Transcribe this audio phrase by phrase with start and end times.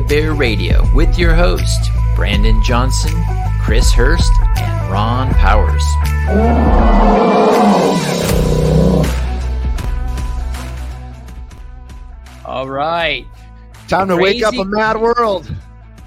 [0.00, 3.12] to Wake the Bear Radio with your host, Brandon Johnson,
[3.62, 5.84] Chris Hurst, and Ron Powers.
[12.44, 13.26] All right.
[13.88, 15.54] Time to wake up a mad world.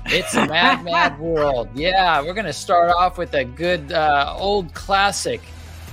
[0.05, 1.69] It's a mad, mad world.
[1.73, 5.41] Yeah, we're going to start off with a good uh, old classic.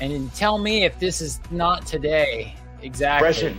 [0.01, 2.57] And tell me if this is not today.
[2.83, 3.29] Exactly.
[3.29, 3.59] Depression.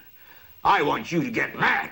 [0.63, 1.91] I want you to get mad.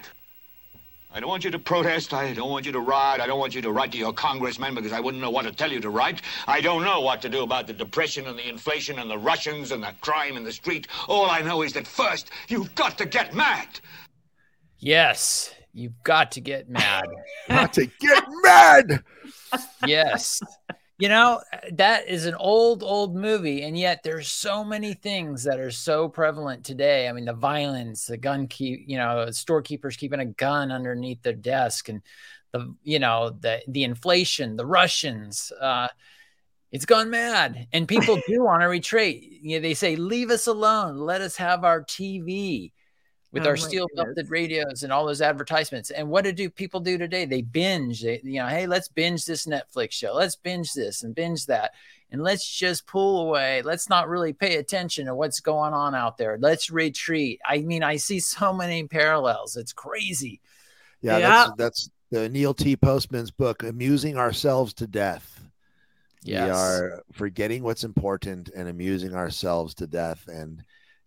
[1.12, 2.14] I don't want you to protest.
[2.14, 3.20] I don't want you to riot.
[3.20, 5.52] I don't want you to write to your congressman because I wouldn't know what to
[5.52, 6.22] tell you to write.
[6.48, 9.72] I don't know what to do about the depression and the inflation and the Russians
[9.72, 10.88] and the crime in the street.
[11.08, 13.80] All I know is that first, you've got to get mad.
[14.78, 17.06] Yes, you've got to get mad.
[17.50, 19.04] got to get mad.
[19.88, 20.40] yes
[21.00, 21.42] you know
[21.74, 26.10] that is an old old movie and yet there's so many things that are so
[26.10, 27.08] prevalent today.
[27.08, 31.34] I mean the violence the gun keep you know storekeepers keeping a gun underneath their
[31.34, 32.02] desk and
[32.52, 35.88] the you know the the inflation the russians uh
[36.72, 37.68] it's gone mad.
[37.74, 39.40] And people do want to retreat.
[39.42, 40.98] You know, they say leave us alone.
[40.98, 42.72] Let us have our tv
[43.32, 45.92] with oh our steel belted radios and all those advertisements.
[45.92, 47.26] And what do people do today?
[47.26, 48.02] They binge.
[48.02, 50.14] They, you know, hey, let's binge this Netflix show.
[50.14, 51.74] Let's binge this and binge that.
[52.12, 53.62] And let's just pull away.
[53.62, 56.40] Let's not really pay attention to what's going on out there.
[56.42, 57.40] Let's retreat.
[57.46, 59.58] I mean, I see so many parallels.
[59.58, 60.42] It's crazy.
[61.02, 61.30] Yeah, yeah.
[61.30, 62.76] That's, that's the Neil T.
[62.76, 65.40] Postman's book, Amusing Ourselves to Death.
[66.24, 66.48] Yes.
[66.48, 70.28] We are forgetting what's important and amusing ourselves to death.
[70.28, 70.64] And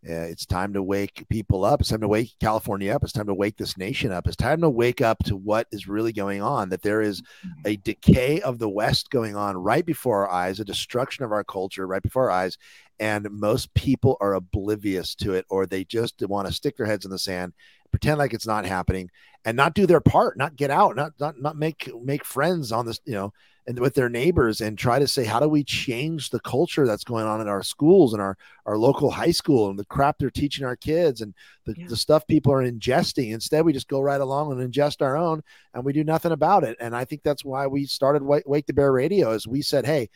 [0.08, 1.80] uh, it's time to wake people up.
[1.80, 3.04] It's time to wake California up.
[3.04, 4.26] It's time to wake this nation up.
[4.26, 6.70] It's time to wake up to what is really going on.
[6.70, 7.60] That there is mm-hmm.
[7.66, 11.44] a decay of the West going on right before our eyes, a destruction of our
[11.44, 12.58] culture right before our eyes.
[12.98, 17.04] And most people are oblivious to it, or they just want to stick their heads
[17.04, 17.52] in the sand,
[17.90, 19.08] pretend like it's not happening,
[19.44, 22.86] and not do their part, not get out, not not not make make friends on
[22.86, 23.32] this, you know,
[23.66, 27.04] and with their neighbors and try to say how do we change the culture that's
[27.04, 28.36] going on in our schools and our
[28.66, 31.34] our local high school and the crap they're teaching our kids and
[31.64, 31.86] the, yeah.
[31.88, 33.32] the stuff people are ingesting?
[33.32, 35.42] Instead we just go right along and ingest our own
[35.74, 36.76] and we do nothing about it.
[36.80, 39.86] And i think that's why we started wake, wake the bear radio is we said
[39.86, 40.08] hey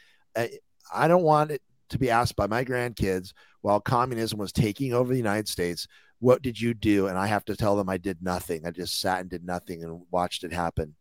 [0.93, 5.13] i don't want it to be asked by my grandkids while communism was taking over
[5.13, 5.87] the united states
[6.19, 7.09] what did you do?
[7.09, 8.67] And i have to tell them i did nothing.
[8.67, 10.95] I just sat and did nothing and watched it happen.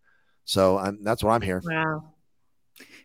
[0.44, 1.61] So um, that's what i'm here.
[1.66, 2.14] Wow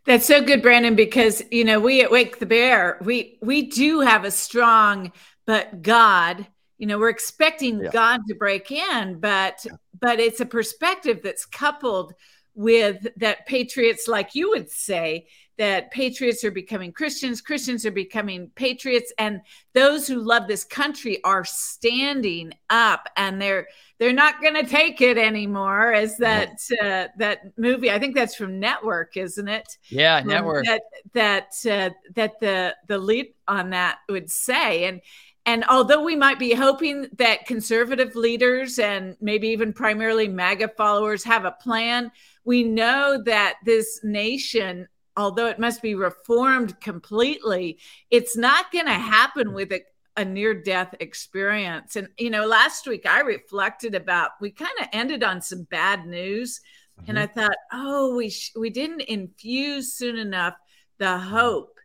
[0.06, 4.00] that's so good, Brandon, because you know, we at Wake the Bear, we we do
[4.00, 5.12] have a strong
[5.50, 6.46] but God,
[6.78, 7.90] you know, we're expecting yeah.
[7.90, 9.72] God to break in, but yeah.
[10.00, 12.14] but it's a perspective that's coupled
[12.54, 15.26] with that patriots, like you would say,
[15.58, 19.40] that patriots are becoming Christians, Christians are becoming patriots, and
[19.74, 23.66] those who love this country are standing up and they're
[24.00, 25.92] they're not going to take it anymore.
[25.92, 29.76] As that uh, that movie, I think that's from Network, isn't it?
[29.90, 30.64] Yeah, um, Network.
[30.64, 30.82] That
[31.12, 35.02] that uh, that the the lead on that would say, and
[35.44, 41.22] and although we might be hoping that conservative leaders and maybe even primarily MAGA followers
[41.24, 42.10] have a plan,
[42.44, 47.78] we know that this nation although it must be reformed completely,
[48.10, 49.82] it's not going to happen with a,
[50.20, 51.96] a near death experience.
[51.96, 56.06] And, you know, last week I reflected about, we kind of ended on some bad
[56.06, 56.60] news.
[57.00, 57.10] Mm-hmm.
[57.10, 60.54] And I thought, oh, we, sh- we didn't infuse soon enough
[60.98, 61.30] the mm-hmm.
[61.30, 61.76] hope.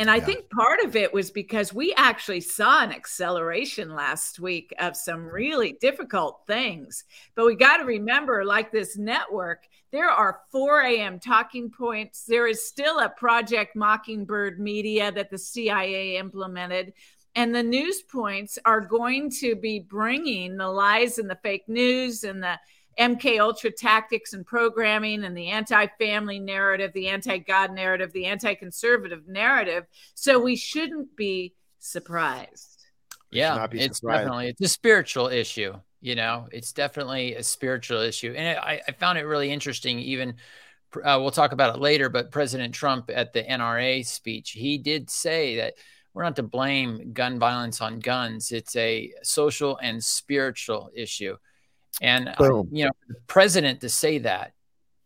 [0.00, 0.24] And I yeah.
[0.26, 5.26] think part of it was because we actually saw an acceleration last week of some
[5.26, 7.02] really difficult things.
[7.34, 11.18] But we got to remember, like this network, there are 4 a.m.
[11.18, 12.24] talking points.
[12.24, 16.92] There is still a Project Mockingbird media that the CIA implemented.
[17.34, 22.24] And the news points are going to be bringing the lies and the fake news
[22.24, 22.58] and the
[22.98, 29.86] MK Ultra tactics and programming and the anti-family narrative, the anti-God narrative, the anti-conservative narrative.
[30.14, 32.86] So we shouldn't be surprised.
[33.30, 34.24] Yeah, it's surprised.
[34.24, 35.74] definitely it's a spiritual issue.
[36.00, 39.98] You know, it's definitely a spiritual issue, and I, I found it really interesting.
[39.98, 40.36] Even
[40.96, 45.10] uh, we'll talk about it later, but President Trump at the NRA speech, he did
[45.10, 45.74] say that
[46.18, 48.50] we're not to blame gun violence on guns.
[48.50, 51.36] It's a social and spiritual issue.
[52.02, 54.52] And, uh, you know, the president to say that,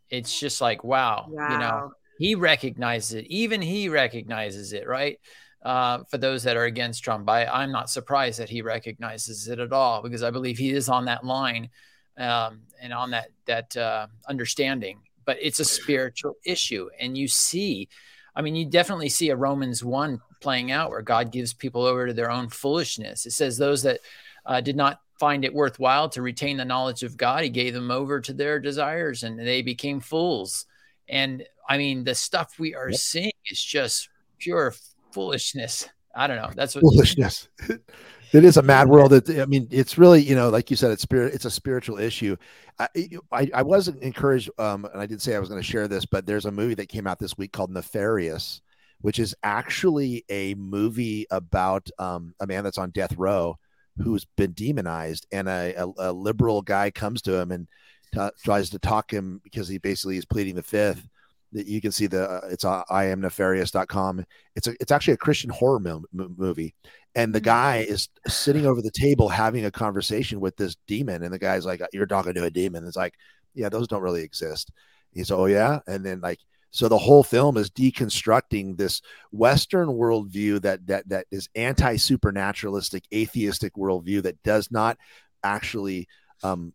[0.08, 1.52] it's just like, wow, wow.
[1.52, 3.26] you know, he recognizes it.
[3.26, 5.20] Even he recognizes it, right?
[5.62, 9.58] Uh, for those that are against Trump, I, I'm not surprised that he recognizes it
[9.58, 11.68] at all because I believe he is on that line
[12.16, 15.00] um, and on that that uh, understanding.
[15.26, 17.90] But it's a spiritual issue, and you see,
[18.34, 22.06] I mean, you definitely see a Romans one playing out where God gives people over
[22.06, 23.24] to their own foolishness.
[23.26, 24.00] It says those that
[24.44, 27.90] uh, did not find it worthwhile to retain the knowledge of God, He gave them
[27.90, 30.66] over to their desires, and they became fools.
[31.08, 32.98] And I mean, the stuff we are yep.
[32.98, 34.08] seeing is just
[34.38, 34.74] pure
[35.12, 35.88] foolishness.
[36.14, 36.50] I don't know.
[36.54, 37.48] That's what foolishness.
[37.68, 39.12] it is a mad world.
[39.12, 41.34] It, I mean, it's really, you know, like you said, it's spirit.
[41.34, 42.36] It's a spiritual issue.
[42.78, 42.88] I,
[43.30, 46.04] I, I wasn't encouraged, um, and I did say I was going to share this,
[46.04, 48.60] but there's a movie that came out this week called Nefarious,
[49.02, 53.58] which is actually a movie about um, a man that's on death row
[53.98, 57.68] who's been demonized, and a, a, a liberal guy comes to him and
[58.14, 61.06] t- tries to talk him because he basically is pleading the fifth.
[61.52, 64.24] That you can see the uh, it's on iamnefarious.com
[64.56, 66.74] it's a it's actually a christian horror mo- movie.
[67.14, 67.44] And the mm-hmm.
[67.44, 71.66] guy is sitting over the table having a conversation with this demon and the guy's
[71.66, 72.86] like you're talking to a demon.
[72.86, 73.14] It's like
[73.54, 74.70] yeah those don't really exist.
[75.12, 75.80] He's oh yeah?
[75.86, 76.38] And then like
[76.72, 83.74] so the whole film is deconstructing this western worldview that that that is anti-supernaturalistic atheistic
[83.74, 84.98] worldview that does not
[85.44, 86.08] actually
[86.42, 86.72] um,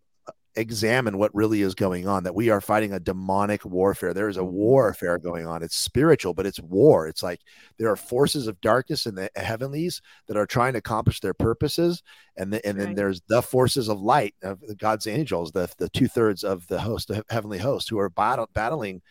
[0.55, 4.13] examine what really is going on that we are fighting a demonic warfare.
[4.13, 5.61] There is a warfare going on.
[5.61, 7.07] It's spiritual but it's war.
[7.07, 7.41] It's like
[7.77, 12.01] there are forces of darkness in the heavenlies that are trying to accomplish their purposes
[12.37, 16.43] and, the, and then there's the forces of light of god's angels the, the two-thirds
[16.43, 19.01] of the host the heavenly host who are battle, battling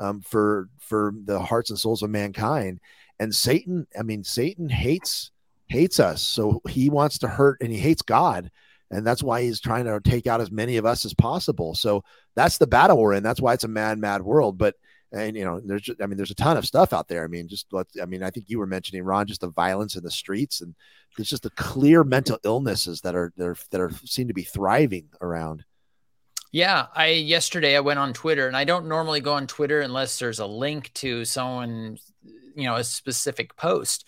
[0.00, 2.80] um, for for the hearts and souls of mankind
[3.18, 5.30] and satan i mean satan hates
[5.68, 8.50] hates us so he wants to hurt and he hates god
[8.92, 11.74] and that's why he's trying to take out as many of us as possible.
[11.74, 12.04] So
[12.36, 13.22] that's the battle we're in.
[13.22, 14.58] That's why it's a mad, mad world.
[14.58, 14.76] But
[15.12, 17.24] and you know, there's just, I mean, there's a ton of stuff out there.
[17.24, 19.96] I mean, just let I mean, I think you were mentioning Ron, just the violence
[19.96, 20.74] in the streets, and
[21.16, 25.08] there's just the clear mental illnesses that are there that are seem to be thriving
[25.22, 25.64] around.
[26.52, 30.18] Yeah, I yesterday I went on Twitter, and I don't normally go on Twitter unless
[30.18, 31.96] there's a link to someone,
[32.54, 34.04] you know, a specific post,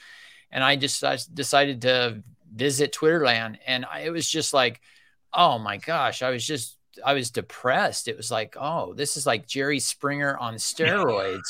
[0.53, 2.23] and I just I decided to
[2.55, 4.83] visit Twitterland, and I, it was just like,
[5.33, 8.09] oh my gosh, I was just I was depressed.
[8.09, 11.49] It was like, oh, this is like Jerry Springer on steroids.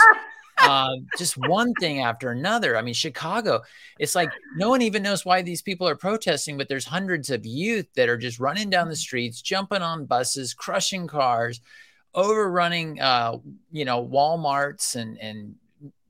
[0.59, 2.77] Uh, just one thing after another.
[2.77, 3.63] I mean, Chicago,
[3.99, 7.45] it's like no one even knows why these people are protesting, but there's hundreds of
[7.45, 11.61] youth that are just running down the streets, jumping on buses, crushing cars,
[12.15, 13.39] overrunning, uh,
[13.73, 15.55] you know, Walmarts and and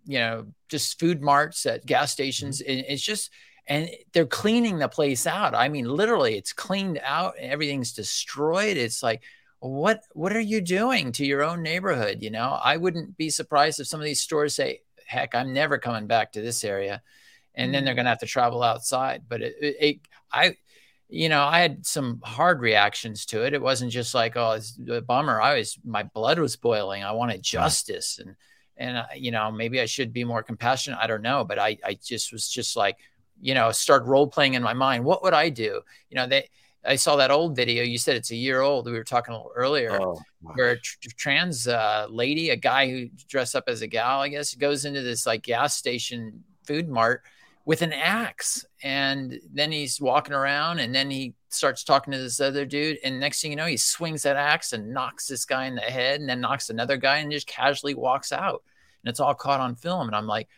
[0.06, 2.60] you know just food marts at gas stations.
[2.60, 2.70] Mm-hmm.
[2.70, 3.30] And it's just
[3.66, 5.54] and they're cleaning the place out.
[5.54, 8.76] I mean, literally, it's cleaned out and everything's destroyed.
[8.76, 9.22] It's like,
[9.70, 12.18] what what are you doing to your own neighborhood?
[12.20, 15.78] You know, I wouldn't be surprised if some of these stores say, "Heck, I'm never
[15.78, 17.02] coming back to this area,"
[17.54, 17.98] and then they're mm.
[17.98, 19.22] going to have to travel outside.
[19.26, 20.56] But it, it, it, I,
[21.08, 23.54] you know, I had some hard reactions to it.
[23.54, 27.02] It wasn't just like, "Oh, it's a bummer." I was, my blood was boiling.
[27.02, 28.36] I wanted justice, and
[28.76, 30.98] and uh, you know, maybe I should be more compassionate.
[31.00, 32.98] I don't know, but I I just was just like
[33.40, 35.04] you know, start role playing in my mind.
[35.04, 35.80] What would I do?
[36.08, 36.48] You know, they,
[36.84, 37.82] I saw that old video.
[37.82, 38.86] You said it's a year old.
[38.86, 42.90] We were talking a little earlier, oh, where a tr- trans uh, lady, a guy
[42.90, 46.88] who dressed up as a gal, I guess, goes into this like gas station food
[46.88, 47.22] mart
[47.66, 52.40] with an axe, and then he's walking around, and then he starts talking to this
[52.40, 55.64] other dude, and next thing you know, he swings that axe and knocks this guy
[55.64, 58.62] in the head, and then knocks another guy, and just casually walks out,
[59.02, 60.08] and it's all caught on film.
[60.08, 60.48] And I'm like,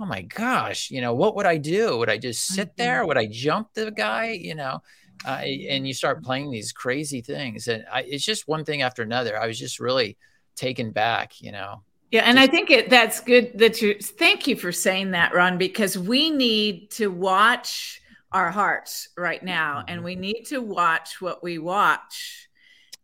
[0.00, 1.98] oh my gosh, you know, what would I do?
[1.98, 3.06] Would I just sit there?
[3.06, 4.32] Would I jump the guy?
[4.32, 4.82] You know,
[5.24, 9.02] uh, and you start playing these crazy things, and I, it's just one thing after
[9.02, 9.40] another.
[9.40, 10.16] I was just really
[10.54, 11.82] taken back, you know.
[12.10, 13.96] Yeah, and I think it, that's good that you.
[14.00, 18.00] Thank you for saying that, Ron, because we need to watch
[18.32, 22.48] our hearts right now, and we need to watch what we watch,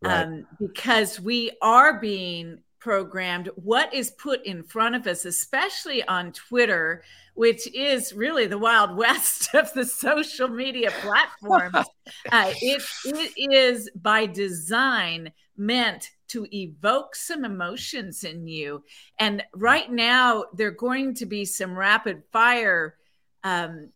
[0.01, 0.23] right.
[0.23, 6.33] um, because we are being programmed, what is put in front of us, especially on
[6.33, 7.01] Twitter,
[7.33, 11.87] which is really the wild west of the social media platforms.
[12.31, 18.83] uh, it, it is by design meant to evoke some emotions in you.
[19.19, 22.95] And right now, they're going to be some rapid fire
[23.43, 23.89] um,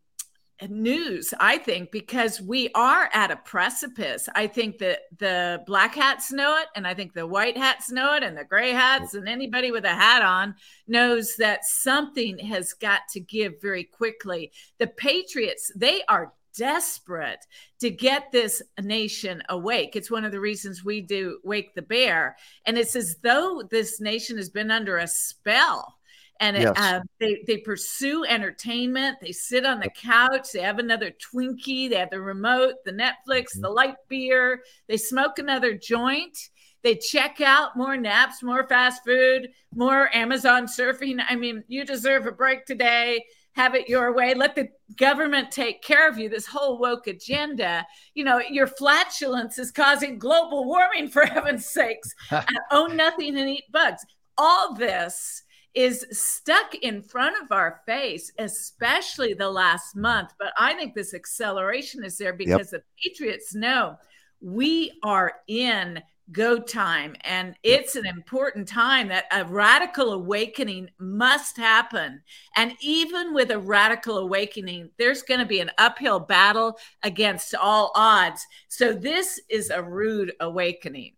[0.68, 4.28] news, I think, because we are at a precipice.
[4.34, 8.16] I think that the black hats know it, and I think the white hats know
[8.16, 10.56] it, and the gray hats, and anybody with a hat on
[10.88, 14.52] knows that something has got to give very quickly.
[14.80, 17.46] The Patriots, they are desperate
[17.80, 19.96] to get this nation awake.
[19.96, 22.36] It's one of the reasons we do Wake the Bear.
[22.66, 25.97] And it's as though this nation has been under a spell
[26.40, 26.74] and it, yes.
[26.78, 29.18] uh, they they pursue entertainment.
[29.22, 30.52] They sit on the couch.
[30.54, 31.90] They have another Twinkie.
[31.90, 33.62] They have the remote, the Netflix, mm-hmm.
[33.62, 34.62] the light beer.
[34.88, 36.38] They smoke another joint.
[36.84, 41.22] They check out more naps, more fast food, more Amazon surfing.
[41.28, 43.26] I mean, you deserve a break today.
[43.54, 44.36] Have it your way.
[44.36, 46.30] Let the government take care of you.
[46.30, 52.14] This whole woke agenda, you know, your flatulence is causing global warming for heaven's sakes.
[52.72, 54.06] own nothing and eat bugs.
[54.38, 55.42] All this
[55.74, 60.34] is stuck in front of our face, especially the last month.
[60.40, 62.82] But I think this acceleration is there because yep.
[62.82, 63.98] the Patriots know
[64.42, 71.56] we are in go time and it's an important time that a radical awakening must
[71.56, 72.22] happen
[72.58, 77.94] and even with a radical awakening there's going to be an uphill battle against all
[77.96, 81.14] odds so this is a rude awakening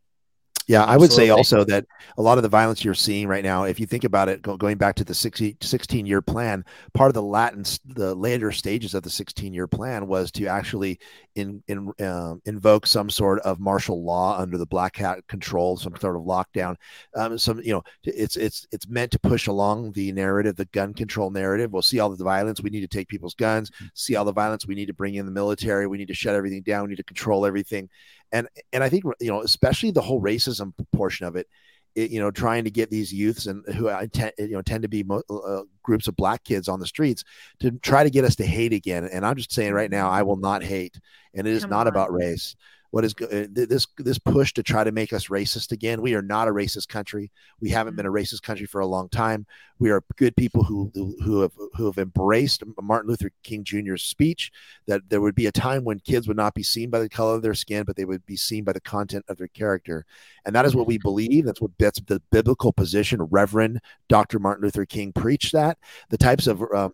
[0.70, 1.88] yeah, I would say also that
[2.20, 4.56] a lot of the violence you're seeing right now, if you think about it, go,
[4.56, 8.94] going back to the 60, 16 year plan, part of the Latin, the later stages
[8.94, 11.00] of the 16 year plan was to actually
[11.34, 15.96] in, in, um, invoke some sort of martial law under the black hat control, some
[15.96, 16.76] sort of lockdown.
[17.16, 20.94] Um, some, you know, it's, it's, it's meant to push along the narrative, the gun
[20.94, 21.72] control narrative.
[21.72, 22.62] We'll see all the violence.
[22.62, 23.88] We need to take people's guns, mm-hmm.
[23.96, 24.68] see all the violence.
[24.68, 25.88] We need to bring in the military.
[25.88, 26.84] We need to shut everything down.
[26.84, 27.90] We need to control everything
[28.32, 31.48] and and I think you know especially the whole racism portion of it,
[31.96, 34.84] it you know trying to get these youths and who I tend you know tend
[34.84, 37.24] to be mo- uh, groups of black kids on the streets
[37.60, 39.06] to try to get us to hate again.
[39.06, 41.00] And I'm just saying right now, I will not hate,
[41.34, 41.94] and it is Come not on.
[41.94, 42.56] about race
[42.92, 46.02] what is uh, this this push to try to make us racist again.
[46.02, 47.32] We are not a racist country.
[47.60, 49.46] We haven't been a racist country for a long time.
[49.78, 50.92] We are good people who
[51.24, 54.52] who have who have embraced Martin Luther King Jr.'s speech
[54.88, 57.36] that there would be a time when kids would not be seen by the color
[57.36, 60.06] of their skin, but they would be seen by the content of their character,
[60.46, 61.46] and that is what we believe.
[61.46, 63.22] That's what that's the biblical position.
[63.22, 64.40] Reverend Dr.
[64.40, 65.78] Martin Luther King preached that.
[66.10, 66.94] The types of um,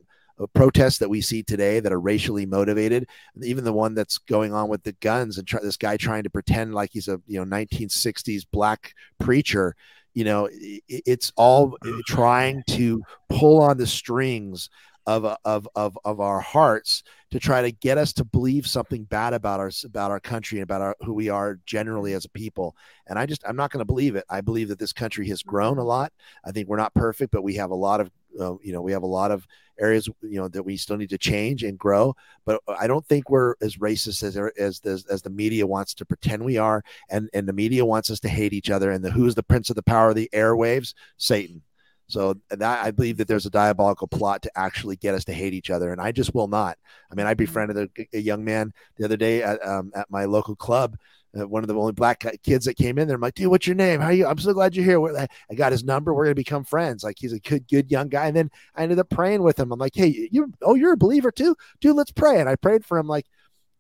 [0.54, 3.08] protests that we see today that are racially motivated,
[3.42, 6.30] even the one that's going on with the guns and try, this guy trying to
[6.30, 9.76] pretend like he's a you know 1960s black preacher.
[10.14, 12.00] You know, it, it's all mm-hmm.
[12.08, 14.70] trying to pull on the strings
[15.08, 19.34] of, of of of our hearts to try to get us to believe something bad
[19.34, 22.76] about our about our country and about our, who we are generally as a people.
[23.08, 24.26] And I just I'm not going to believe it.
[24.30, 26.12] I believe that this country has grown a lot.
[26.44, 28.92] I think we're not perfect, but we have a lot of uh, you know we
[28.92, 29.46] have a lot of
[29.78, 32.16] areas you know that we still need to change and grow
[32.46, 36.06] but i don't think we're as racist as as as, as the media wants to
[36.06, 39.12] pretend we are and and the media wants us to hate each other and the
[39.12, 40.94] who's the prince of the power of the airwaves?
[41.18, 41.62] Satan.
[42.08, 45.56] So that I believe that there's a diabolical plot to actually get us to hate
[45.56, 46.78] each other, and I just will not.
[47.12, 50.26] I mean, I befriended a, a young man the other day at, um, at my
[50.26, 50.98] local club,
[51.38, 53.16] uh, one of the only black kids that came in there.
[53.16, 54.00] I'm like, dude, what's your name?
[54.00, 54.26] How you?
[54.26, 55.28] I'm so glad you're here.
[55.50, 56.14] I got his number.
[56.14, 57.04] We're gonna become friends.
[57.04, 58.28] Like he's a good, good young guy.
[58.28, 59.72] And then I ended up praying with him.
[59.72, 61.96] I'm like, hey, you, oh, you're a believer too, dude.
[61.96, 62.40] Let's pray.
[62.40, 63.08] And I prayed for him.
[63.08, 63.26] Like,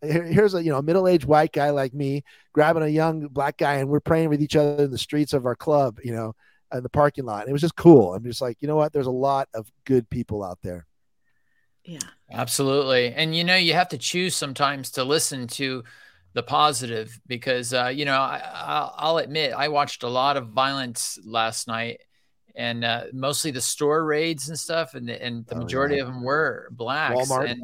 [0.01, 3.89] here's a you know middle-aged white guy like me grabbing a young black guy, and
[3.89, 6.00] we're praying with each other in the streets of our club.
[6.03, 6.35] You know,
[6.74, 7.47] in the parking lot.
[7.47, 8.13] It was just cool.
[8.13, 8.93] I'm just like, you know what?
[8.93, 10.85] There's a lot of good people out there.
[11.83, 12.00] Yeah,
[12.31, 13.13] absolutely.
[13.13, 15.83] And you know, you have to choose sometimes to listen to
[16.36, 21.18] the positive because uh, you know I, will admit I watched a lot of violence
[21.25, 22.01] last night,
[22.54, 26.01] and uh, mostly the store raids and stuff, and and the oh, majority yeah.
[26.01, 27.51] of them were blacks Walmart.
[27.51, 27.63] and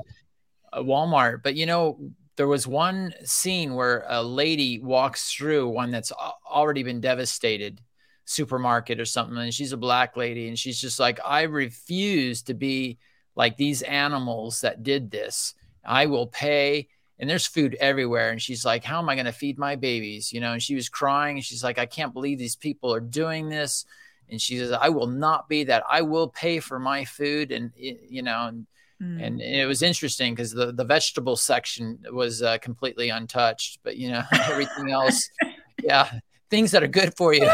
[0.71, 1.43] uh, Walmart.
[1.43, 1.99] But you know,
[2.37, 6.13] there was one scene where a lady walks through one that's
[6.49, 7.81] already been devastated
[8.23, 12.53] supermarket or something, and she's a black lady, and she's just like, I refuse to
[12.53, 12.99] be
[13.35, 15.55] like these animals that did this.
[15.83, 16.87] I will pay
[17.21, 18.31] and there's food everywhere.
[18.31, 20.33] And she's like, How am I going to feed my babies?
[20.33, 21.37] You know, and she was crying.
[21.37, 23.85] And she's like, I can't believe these people are doing this.
[24.29, 25.83] And she says, I will not be that.
[25.87, 27.51] I will pay for my food.
[27.51, 28.65] And, you know, and,
[29.01, 29.23] mm.
[29.23, 34.09] and it was interesting because the, the vegetable section was uh, completely untouched, but, you
[34.09, 35.29] know, everything else,
[35.83, 36.09] yeah,
[36.49, 37.47] things that are good for you.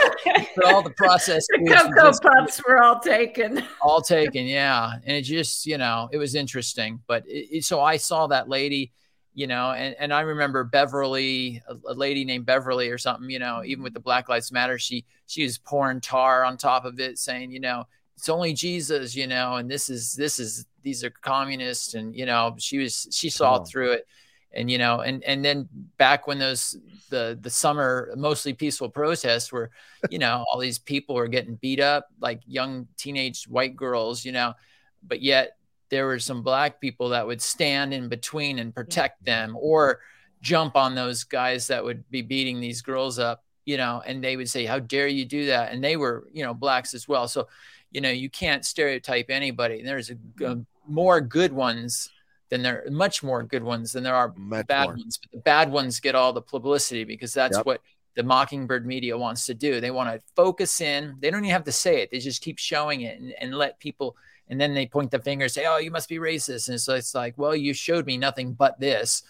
[0.66, 3.64] all the processed cocoa puffs were all taken.
[3.82, 4.94] All taken, yeah.
[5.04, 7.02] And it just, you know, it was interesting.
[7.08, 8.94] But it, it, so I saw that lady
[9.38, 13.38] you know, and, and I remember Beverly, a, a, lady named Beverly or something, you
[13.38, 13.84] know, even mm-hmm.
[13.84, 17.52] with the Black Lives Matter, she she was pouring tar on top of it, saying,
[17.52, 21.94] you know, it's only Jesus, you know, and this is this is these are communists,
[21.94, 23.64] and you know, she was she saw oh.
[23.64, 24.08] through it,
[24.54, 26.76] and you know, and and then back when those
[27.12, 29.70] the the summer mostly peaceful protests were,
[30.10, 34.32] you know, all these people were getting beat up like young teenage white girls, you
[34.32, 34.56] know,
[35.04, 35.57] but yet
[35.90, 40.00] there were some black people that would stand in between and protect them or
[40.42, 44.36] jump on those guys that would be beating these girls up you know and they
[44.36, 45.72] would say how dare you do that?
[45.72, 47.28] And they were you know blacks as well.
[47.28, 47.48] So
[47.92, 49.84] you know you can't stereotype anybody.
[49.84, 52.10] There's a, a more good ones
[52.50, 54.94] than there are much more good ones than there are much bad more.
[54.94, 55.20] ones.
[55.22, 57.66] But the bad ones get all the publicity because that's yep.
[57.66, 57.82] what
[58.16, 59.82] the mockingbird media wants to do.
[59.82, 61.18] They want to focus in.
[61.20, 62.10] They don't even have to say it.
[62.10, 64.16] They just keep showing it and, and let people
[64.50, 67.14] and then they point the finger say oh you must be racist and so it's
[67.14, 69.24] like well you showed me nothing but this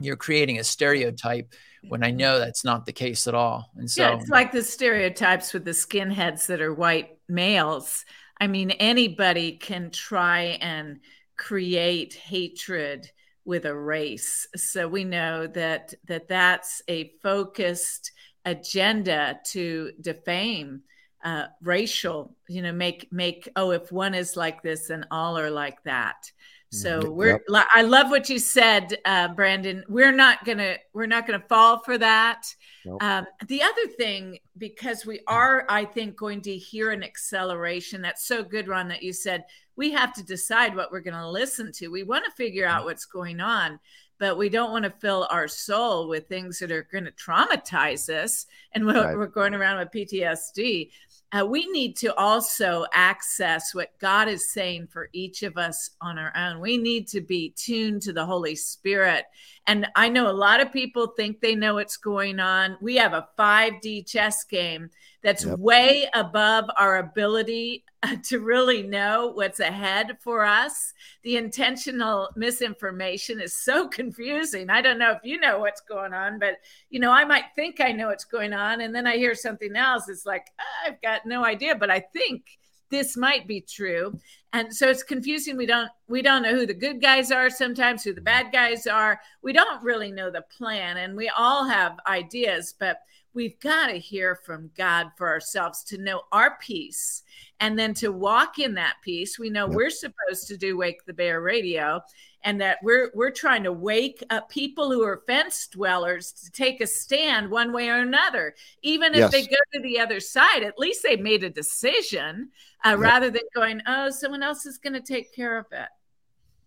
[0.00, 1.52] you're creating a stereotype
[1.88, 2.16] when I mm-hmm.
[2.18, 3.70] know that's not the case at all.
[3.76, 8.04] And so yeah, it's like the stereotypes with the skinheads that are white males.
[8.40, 11.00] I mean, anybody can try and
[11.36, 13.10] create hatred
[13.44, 14.46] with a race.
[14.56, 18.12] So we know that that that's a focused
[18.44, 20.82] agenda to defame
[21.24, 22.34] uh, racial.
[22.48, 26.30] You know, make make oh, if one is like this, then all are like that.
[26.74, 27.12] So mm-hmm.
[27.12, 27.66] we're yep.
[27.72, 29.84] I love what you said, uh, Brandon.
[29.88, 32.46] We're not gonna we're not gonna fall for that.
[32.84, 33.02] Nope.
[33.02, 38.02] Um, the other thing, because we are, I think, going to hear an acceleration.
[38.02, 39.44] That's so good, Ron, that you said
[39.76, 41.88] we have to decide what we're going to listen to.
[41.88, 43.78] We want to figure out what's going on,
[44.18, 48.08] but we don't want to fill our soul with things that are going to traumatize
[48.08, 48.46] us.
[48.72, 49.16] And we're, right.
[49.16, 50.90] we're going around with PTSD
[51.34, 56.16] uh, we need to also access what God is saying for each of us on
[56.16, 56.60] our own.
[56.60, 59.24] We need to be tuned to the Holy Spirit.
[59.66, 62.76] And I know a lot of people think they know what's going on.
[62.82, 64.90] We have a 5D chess game
[65.22, 65.58] that's yep.
[65.58, 70.92] way above our ability uh, to really know what's ahead for us.
[71.22, 74.68] The intentional misinformation is so confusing.
[74.68, 76.56] I don't know if you know what's going on, but
[76.90, 79.74] you know, I might think I know what's going on and then I hear something
[79.74, 80.10] else.
[80.10, 82.44] It's like, oh, I've got no idea, but I think
[82.90, 84.18] this might be true.
[84.54, 85.56] And so it's confusing.
[85.56, 88.86] We don't we don't know who the good guys are sometimes, who the bad guys
[88.86, 89.20] are.
[89.42, 92.98] We don't really know the plan and we all have ideas, but
[93.34, 97.24] we've got to hear from God for ourselves to know our peace
[97.58, 99.40] and then to walk in that peace.
[99.40, 99.74] We know yep.
[99.74, 102.00] we're supposed to do Wake the Bear Radio
[102.44, 106.80] and that we're we're trying to wake up people who are fence dwellers to take
[106.80, 108.54] a stand one way or another.
[108.82, 109.32] Even if yes.
[109.32, 112.50] they go to the other side, at least they made a decision
[112.84, 112.98] uh, yep.
[112.98, 115.88] rather than going, "Oh, someone else is going to take care of it."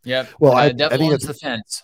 [0.03, 0.29] Yep.
[0.39, 1.83] Well, uh, I, I think it's the fence.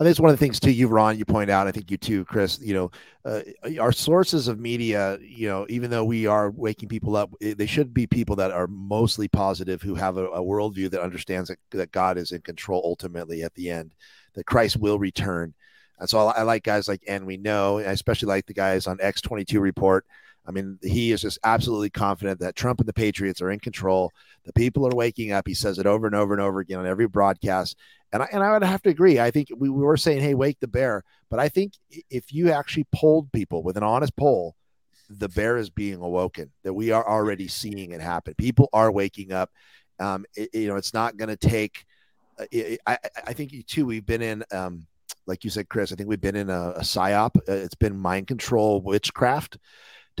[0.00, 0.70] I think it's one of the things too.
[0.70, 1.66] You, Ron, you point out.
[1.66, 2.60] I think you too, Chris.
[2.60, 2.90] You know,
[3.24, 3.40] uh,
[3.80, 5.18] our sources of media.
[5.20, 8.68] You know, even though we are waking people up, they should be people that are
[8.68, 12.80] mostly positive, who have a, a worldview that understands that, that God is in control
[12.84, 13.92] ultimately at the end,
[14.34, 15.52] that Christ will return.
[15.98, 18.86] And so I, I like guys like, and we know, I especially like the guys
[18.86, 20.04] on X22 report.
[20.46, 24.12] I mean, he is just absolutely confident that Trump and the Patriots are in control.
[24.44, 25.46] The people are waking up.
[25.46, 27.76] He says it over and over and over again on every broadcast.
[28.12, 29.20] And I, and I would have to agree.
[29.20, 31.04] I think we, we were saying, hey, wake the bear.
[31.30, 31.74] But I think
[32.10, 34.54] if you actually polled people with an honest poll,
[35.10, 38.34] the bear is being awoken, that we are already seeing it happen.
[38.34, 39.50] People are waking up.
[39.98, 41.84] Um, it, you know, it's not going to take,
[42.38, 44.86] uh, it, I, I think you too, we've been in, um,
[45.26, 47.36] like you said, Chris, I think we've been in a, a psyop.
[47.36, 49.58] Uh, it's been mind control witchcraft.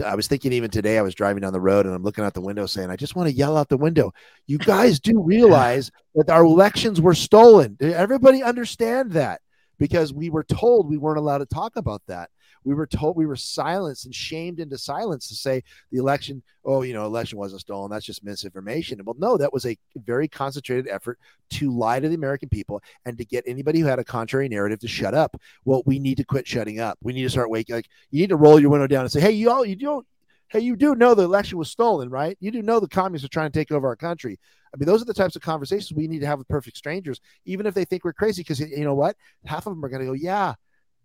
[0.00, 2.34] I was thinking even today, I was driving down the road and I'm looking out
[2.34, 4.12] the window saying, I just want to yell out the window.
[4.46, 7.76] You guys do realize that our elections were stolen.
[7.80, 9.40] Everybody understand that
[9.78, 12.30] because we were told we weren't allowed to talk about that
[12.68, 16.82] we were told we were silenced and shamed into silence to say the election, oh,
[16.82, 17.90] you know, election wasn't stolen.
[17.90, 19.00] That's just misinformation.
[19.02, 21.18] Well, no, that was a very concentrated effort
[21.52, 24.80] to lie to the American people and to get anybody who had a contrary narrative
[24.80, 25.40] to shut up.
[25.64, 26.98] Well, we need to quit shutting up.
[27.02, 27.76] We need to start waking.
[27.76, 30.06] Like you need to roll your window down and say, hey, you all, you don't.
[30.50, 32.36] Hey, you do know the election was stolen, right?
[32.38, 34.38] You do know the communists are trying to take over our country.
[34.74, 37.20] I mean, those are the types of conversations we need to have with perfect strangers,
[37.46, 38.42] even if they think we're crazy.
[38.42, 40.54] Because you know what, half of them are going to go, "Yeah,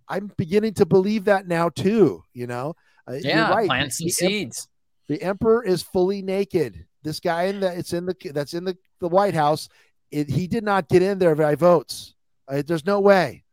[0.09, 2.23] I'm beginning to believe that now too.
[2.33, 2.75] You know,
[3.07, 3.67] uh, yeah, right.
[3.67, 4.67] plant some the seeds.
[5.07, 6.85] the emperor is fully naked.
[7.03, 9.69] This guy in the it's in the that's in the, the White House.
[10.11, 12.13] It, he did not get in there by votes.
[12.47, 13.43] Uh, there's no way.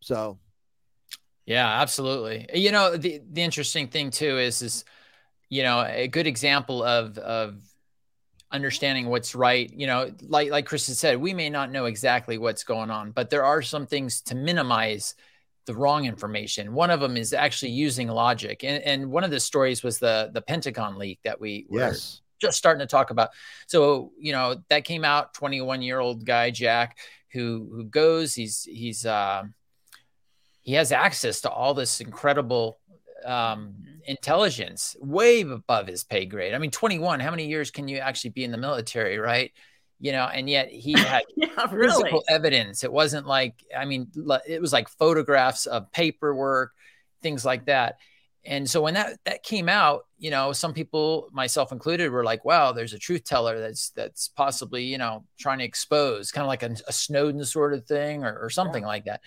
[0.00, 0.38] So,
[1.44, 2.46] yeah, absolutely.
[2.54, 4.84] You know, the the interesting thing too is is
[5.48, 7.56] you know a good example of of
[8.50, 12.38] understanding what's right you know like like chris has said we may not know exactly
[12.38, 15.14] what's going on but there are some things to minimize
[15.68, 16.72] the wrong information.
[16.72, 18.64] One of them is actually using logic.
[18.64, 22.22] And, and one of the stories was the the Pentagon leak that we yes.
[22.40, 23.30] just starting to talk about.
[23.68, 25.34] So you know that came out.
[25.34, 26.98] Twenty one year old guy Jack
[27.32, 28.34] who who goes.
[28.34, 29.44] He's he's uh,
[30.62, 32.80] he has access to all this incredible
[33.24, 36.54] um, intelligence way above his pay grade.
[36.54, 39.52] I mean, 21, how many years can you actually be in the military, right?
[40.00, 41.88] You know, and yet he had yeah, really?
[41.88, 42.84] physical evidence.
[42.84, 44.08] It wasn't like, I mean,
[44.46, 46.72] it was like photographs of paperwork,
[47.22, 47.98] things like that.
[48.44, 52.44] And so when that that came out, you know, some people, myself included, were like,
[52.44, 56.48] "Wow, there's a truth teller that's that's possibly, you know, trying to expose, kind of
[56.48, 58.88] like a, a Snowden sort of thing, or, or something yeah.
[58.88, 59.20] like that."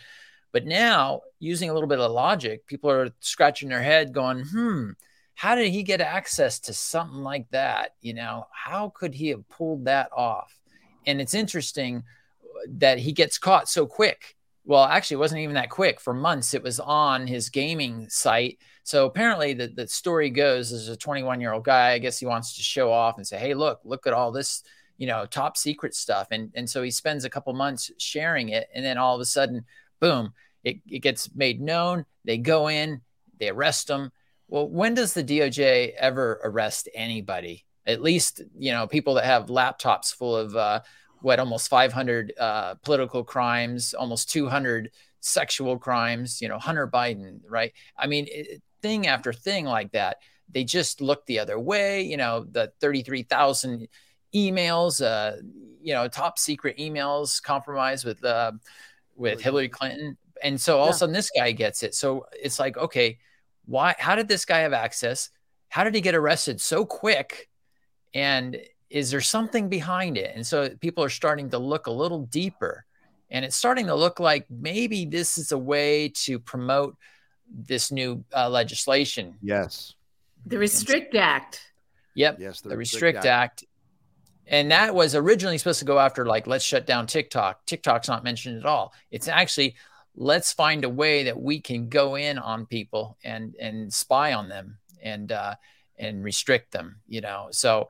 [0.52, 4.92] But now, using a little bit of logic, people are scratching their head going, hmm,
[5.42, 7.96] how did he get access to something like that?
[8.00, 10.56] You know, how could he have pulled that off?
[11.08, 12.04] And it's interesting
[12.44, 14.36] uh, that he gets caught so quick.
[14.66, 16.00] Well, actually, it wasn't even that quick.
[16.00, 18.60] For months, it was on his gaming site.
[18.84, 22.28] So apparently, the, the story goes as a 21 year old guy, I guess he
[22.28, 24.62] wants to show off and say, hey, look, look at all this,
[25.00, 26.28] you know, top secret stuff.
[26.30, 28.70] And, and so he spends a couple months sharing it.
[28.76, 29.66] And then all of a sudden,
[30.00, 32.06] boom, it, it gets made known.
[32.26, 33.02] They go in,
[33.40, 34.12] they arrest them.
[34.52, 37.66] Well, when does the DOJ ever arrest anybody?
[37.88, 40.82] At least, you know, people that have laptops full of uh,
[41.22, 47.72] what almost 500 uh, political crimes, almost 200 sexual crimes, you know, Hunter Biden, right?
[47.98, 50.18] I mean, it, thing after thing like that.
[50.50, 53.88] They just look the other way, you know, the 33,000
[54.36, 55.38] emails, uh,
[55.82, 58.52] you know, top secret emails compromised with uh,
[59.16, 60.18] with Hillary Clinton.
[60.44, 60.90] And so all yeah.
[60.90, 61.96] of a sudden this guy gets it.
[61.96, 63.18] So it's like, okay,
[63.72, 65.30] why how did this guy have access?
[65.70, 67.50] How did he get arrested so quick?
[68.14, 68.58] And
[68.90, 70.36] is there something behind it?
[70.36, 72.86] And so people are starting to look a little deeper.
[73.30, 76.98] And it's starting to look like maybe this is a way to promote
[77.50, 79.36] this new uh, legislation.
[79.42, 79.96] Yes.
[80.46, 81.62] The Restrict Act.
[82.16, 82.38] Yep.
[82.40, 82.60] Yes.
[82.60, 83.62] The, the Restrict, Restrict Act.
[83.62, 83.66] Act
[84.48, 87.66] and that was originally supposed to go after like let's shut down TikTok.
[87.66, 88.94] TikTok's not mentioned at all.
[89.10, 89.76] It's actually
[90.16, 94.50] let's find a way that we can go in on people and and spy on
[94.50, 95.56] them and uh,
[95.98, 96.98] and restrict them.
[97.08, 97.90] You know, so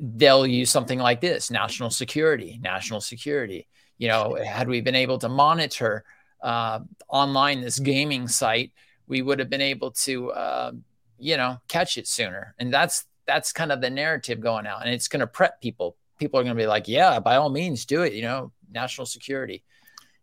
[0.00, 3.68] they'll use something like this: national security, national security.
[3.98, 6.04] You know, had we been able to monitor
[6.42, 8.72] uh, online this gaming site,
[9.06, 10.72] we would have been able to, uh,
[11.18, 12.54] you know, catch it sooner.
[12.58, 15.96] And that's that's kind of the narrative going out, and it's going to prep people.
[16.18, 18.12] People are going to be like, yeah, by all means, do it.
[18.12, 19.62] You know, national security.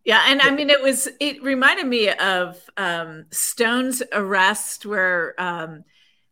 [0.06, 1.08] Yeah, and I mean, it was.
[1.22, 5.86] It reminded me of um, Stone's arrest, where um,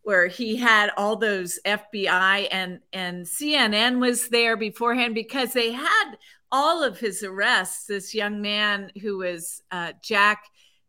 [0.03, 6.15] where he had all those FBI and and CNN was there beforehand because they had
[6.51, 7.85] all of his arrests.
[7.85, 10.43] This young man who was uh, Jack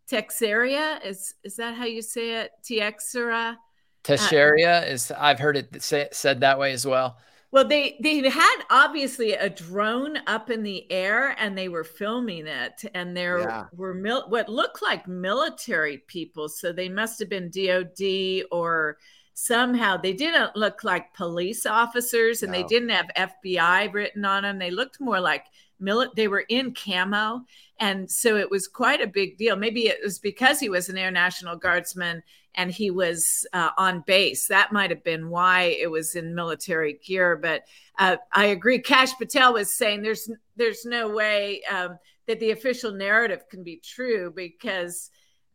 [0.08, 2.50] Teixeira is is that how you say it?
[2.64, 3.58] Teixeira.
[4.02, 7.18] Teixeira uh, is I've heard it say, said that way as well.
[7.52, 12.46] Well, they they had obviously a drone up in the air and they were filming
[12.46, 13.66] it, and there yeah.
[13.74, 18.96] were mil- what looked like military people, so they must have been DoD or
[19.34, 22.58] somehow they didn't look like police officers, and no.
[22.58, 24.58] they didn't have FBI written on them.
[24.58, 25.44] They looked more like
[25.80, 27.42] mili- They were in camo,
[27.78, 29.56] and so it was quite a big deal.
[29.56, 32.22] Maybe it was because he was an Air National Guardsman
[32.54, 34.46] and he was uh, on base.
[34.46, 37.36] That might have been why it was in military gear.
[37.36, 37.62] But
[37.98, 38.78] uh, I agree.
[38.78, 43.80] Kash Patel was saying there's there's no way um, that the official narrative can be
[43.82, 45.10] true because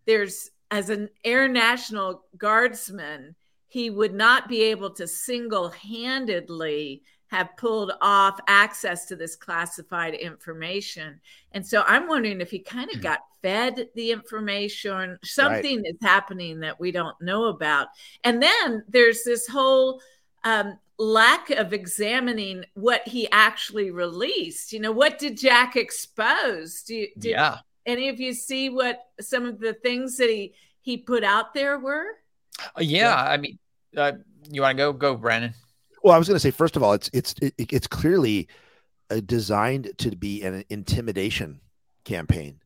[0.05, 3.35] there's as an Air National Guardsman,
[3.67, 10.13] he would not be able to single handedly have pulled off access to this classified
[10.13, 11.19] information.
[11.51, 13.03] And so I'm wondering if he kind of hmm.
[13.03, 15.85] got fed the information, something right.
[15.87, 17.87] is happening that we don't know about.
[18.23, 20.01] And then there's this whole
[20.43, 24.73] um, lack of examining what he actually released.
[24.73, 26.83] You know, what did Jack expose?
[26.83, 27.57] Do you, did yeah.
[27.85, 31.77] any of you see what some of the things that he he put out there
[31.77, 32.05] were?
[32.59, 33.59] Uh, yeah, yeah, I mean,
[33.95, 34.13] uh,
[34.49, 34.93] you want to go?
[34.93, 35.53] Go, Brandon.
[36.03, 38.47] Well, I was going to say first of all, it's it's it, it's clearly
[39.09, 41.61] uh, designed to be an intimidation
[42.05, 42.59] campaign.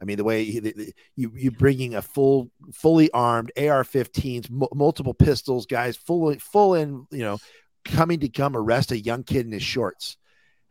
[0.00, 5.66] I mean, the way you you bringing a full, fully armed AR-15s, m- multiple pistols,
[5.66, 7.38] guys, full full in, you know,
[7.84, 10.18] coming to come arrest a young kid in his shorts.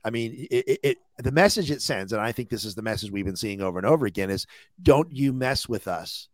[0.04, 2.84] I mean, it, it, it, the message it sends, and I think this is the
[2.84, 4.46] message we've been seeing over and over again, is
[4.80, 6.30] don't you mess with us.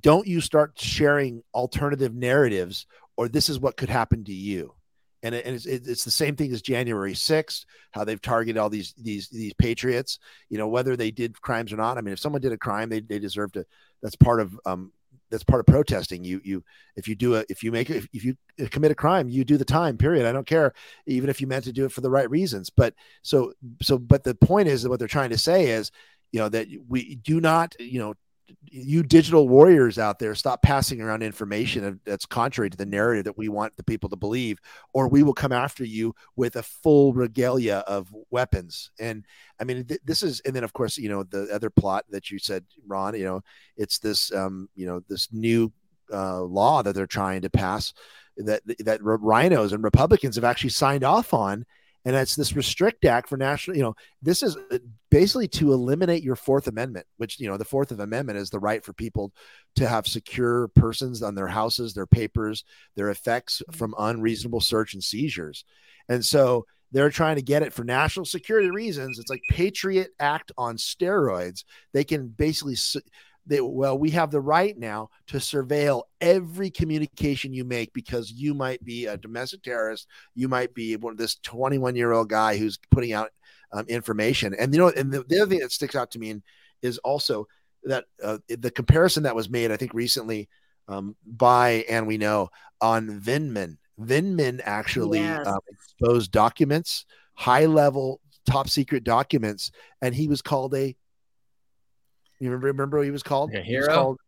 [0.00, 2.86] don't you start sharing alternative narratives,
[3.18, 4.72] or this is what could happen to you
[5.22, 8.70] and, it, and it's, it's the same thing as January 6th, how they've targeted all
[8.70, 10.18] these these these patriots.
[10.48, 11.98] You know whether they did crimes or not.
[11.98, 13.66] I mean, if someone did a crime, they they deserve to.
[14.02, 14.92] That's part of um,
[15.30, 16.24] that's part of protesting.
[16.24, 16.64] You you
[16.96, 18.36] if you do it if you make it if you
[18.70, 19.96] commit a crime, you do the time.
[19.96, 20.26] Period.
[20.26, 20.72] I don't care
[21.06, 22.70] even if you meant to do it for the right reasons.
[22.70, 23.52] But so
[23.82, 25.90] so but the point is that what they're trying to say is
[26.32, 28.14] you know that we do not you know
[28.64, 33.36] you digital warriors out there stop passing around information that's contrary to the narrative that
[33.36, 34.58] we want the people to believe
[34.92, 38.90] or we will come after you with a full regalia of weapons.
[38.98, 39.24] And
[39.60, 42.30] i mean th- this is and then of course you know the other plot that
[42.30, 43.40] you said ron you know
[43.76, 45.72] it's this um you know this new
[46.12, 47.92] uh, law that they're trying to pass
[48.38, 51.66] that that RINOs and republicans have actually signed off on
[52.08, 54.78] and it's this restrict act for national you know this is uh,
[55.10, 58.58] basically to eliminate your fourth amendment which you know the fourth of amendment is the
[58.58, 59.30] right for people
[59.76, 62.64] to have secure persons on their houses their papers
[62.96, 65.64] their effects from unreasonable search and seizures.
[66.08, 69.18] And so they're trying to get it for national security reasons.
[69.18, 71.64] It's like patriot act on steroids.
[71.92, 72.76] They can basically
[73.48, 78.54] they, well, we have the right now to surveil every communication you make because you
[78.54, 80.06] might be a domestic terrorist.
[80.34, 83.30] You might be one of this 21 year old guy who's putting out
[83.72, 84.54] um, information.
[84.54, 86.40] And you know, and the, the, other thing that sticks out to me
[86.82, 87.46] is also
[87.84, 90.48] that uh, the comparison that was made, I think, recently
[90.86, 93.78] um, by and we know on Vindman.
[94.00, 95.46] Vindman actually yes.
[95.46, 99.70] um, exposed documents, high level, top secret documents,
[100.02, 100.94] and he was called a
[102.40, 103.54] you remember, remember what he was called?
[103.54, 103.64] A hero.
[103.64, 104.18] He was called,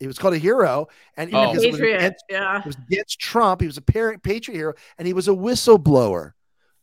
[0.00, 1.52] he was called a hero, and oh.
[1.52, 3.60] Patriot, was against, yeah, it was against Trump.
[3.60, 6.32] He was a patriot hero, and he was a whistleblower.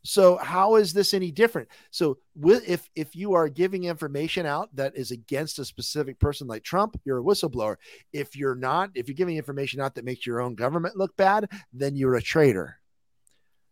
[0.03, 1.67] So how is this any different?
[1.89, 6.63] So if if you are giving information out that is against a specific person like
[6.63, 7.77] Trump, you're a whistleblower.
[8.13, 11.49] If you're not, if you're giving information out that makes your own government look bad,
[11.73, 12.77] then you're a traitor.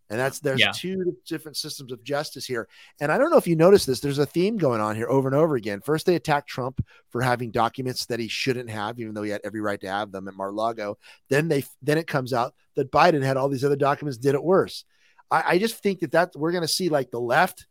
[0.10, 0.72] And that's there's yeah.
[0.76, 2.68] two different systems of justice here.
[3.00, 5.28] And I don't know if you noticed this, there's a theme going on here over
[5.28, 5.82] and over again.
[5.82, 9.42] First, they attack Trump for having documents that he shouldn't have, even though he had
[9.44, 10.98] every right to have them at Mar-Lago.
[11.30, 14.44] Then they then it comes out that Biden had all these other documents, did it
[14.44, 14.86] worse.
[15.32, 17.66] I, I just think that that we're gonna see like the left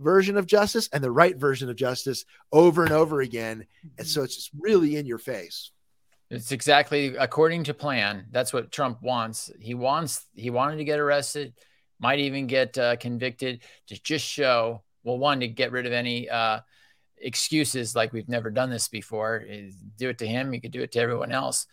[0.00, 3.66] version of justice and the right version of justice over and over again.
[3.98, 5.70] And so it's just really in your face.
[6.30, 8.26] It's exactly according to plan.
[8.30, 9.50] That's what Trump wants.
[9.60, 11.54] He wants he wanted to get arrested
[12.04, 16.28] might even get uh, convicted to just show, well, one, to get rid of any
[16.28, 16.60] uh,
[17.16, 19.42] excuses like we've never done this before.
[19.96, 21.66] Do it to him, you could do it to everyone else.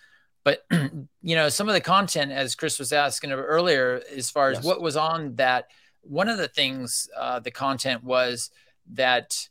[0.45, 4.59] But, you know, some of the content, as Chris was asking earlier, as far as
[4.59, 4.65] yes.
[4.65, 5.65] what was on that,
[5.99, 8.51] one of the things, uh, the content was
[8.93, 9.49] that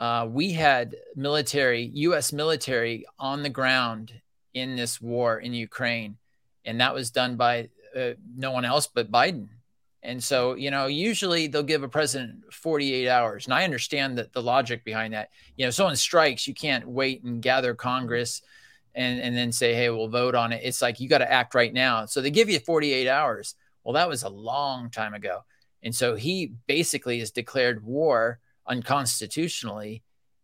[0.00, 2.30] uh, we had military, U.S.
[2.30, 4.12] military on the ground
[4.52, 6.18] in this war in Ukraine.
[6.66, 9.48] And that was done by uh, no one else but Biden.
[10.04, 13.46] And so, you know, usually they'll give a president 48 hours.
[13.46, 15.30] And I understand that the logic behind that.
[15.56, 18.42] You know, someone strikes, you can't wait and gather Congress
[18.94, 20.60] and, and then say, hey, we'll vote on it.
[20.62, 22.04] It's like you got to act right now.
[22.04, 23.54] So they give you 48 hours.
[23.82, 25.44] Well, that was a long time ago.
[25.82, 30.02] And so he basically has declared war unconstitutionally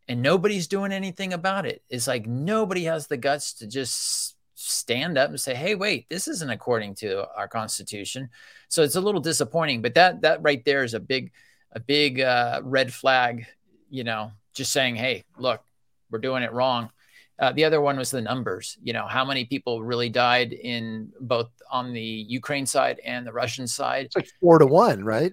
[0.09, 1.83] and nobody's doing anything about it.
[1.91, 4.37] It's like nobody has the guts to just
[4.71, 8.31] stand up and say, "Hey, wait, this isn't according to our Constitution."
[8.69, 11.33] So it's a little disappointing, but that that right there is a big
[11.73, 13.47] a big uh, red flag.
[13.89, 15.63] You know, just saying, "Hey, look,
[16.11, 16.91] we're doing it wrong."
[17.39, 18.77] Uh, the other one was the numbers.
[18.83, 23.33] You know, how many people really died in both on the Ukraine side and the
[23.33, 24.07] Russian side?
[24.07, 25.33] It's like four to one, right?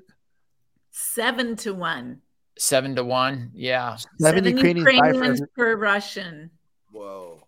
[0.92, 2.22] Seven to one.
[2.58, 3.52] Seven to one.
[3.54, 3.98] Yeah.
[3.98, 6.50] Seven, Seven Ukrainians, Ukrainians per Russian.
[6.92, 7.42] Whoa.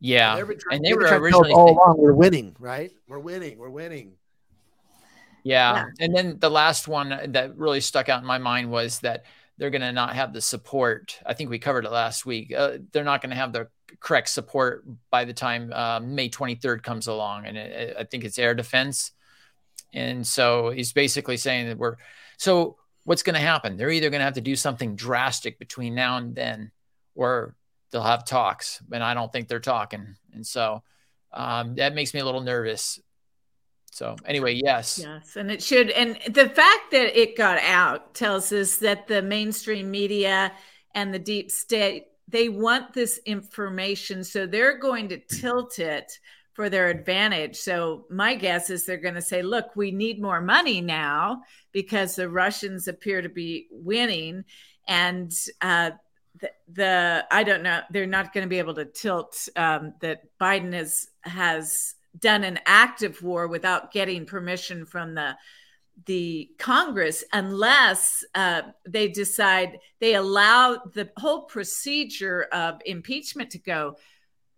[0.00, 2.92] Yeah, and, and they were originally all along we're winning, right?
[3.08, 4.12] We're winning, we're winning.
[5.42, 5.76] Yeah.
[5.76, 6.04] yeah.
[6.04, 9.24] and then the last one that really stuck out in my mind was that
[9.56, 11.18] they're going to not have the support.
[11.26, 12.52] I think we covered it last week.
[12.54, 13.68] Uh, they're not going to have the
[14.00, 18.24] correct support by the time uh, May 23rd comes along, and it, it, I think
[18.24, 19.12] it's air defense.
[19.92, 21.96] And so he's basically saying that we're
[22.36, 22.76] so.
[23.04, 23.78] What's going to happen?
[23.78, 26.72] They're either going to have to do something drastic between now and then,
[27.14, 27.54] or
[27.90, 30.16] they'll have talks, and I don't think they're talking.
[30.32, 30.82] And so
[31.32, 33.00] um, that makes me a little nervous.
[33.90, 35.90] So anyway, yes, yes, and it should.
[35.90, 40.52] And the fact that it got out tells us that the mainstream media
[40.94, 46.12] and the deep state they want this information, so they're going to tilt it
[46.52, 47.56] for their advantage.
[47.56, 52.16] So my guess is they're going to say, "Look, we need more money now because
[52.16, 54.44] the Russians appear to be winning."
[54.86, 55.92] And uh,
[56.40, 60.22] the, the I don't know they're not going to be able to tilt um, that
[60.40, 65.36] Biden has has done an active war without getting permission from the
[66.06, 73.96] the Congress unless uh, they decide they allow the whole procedure of impeachment to go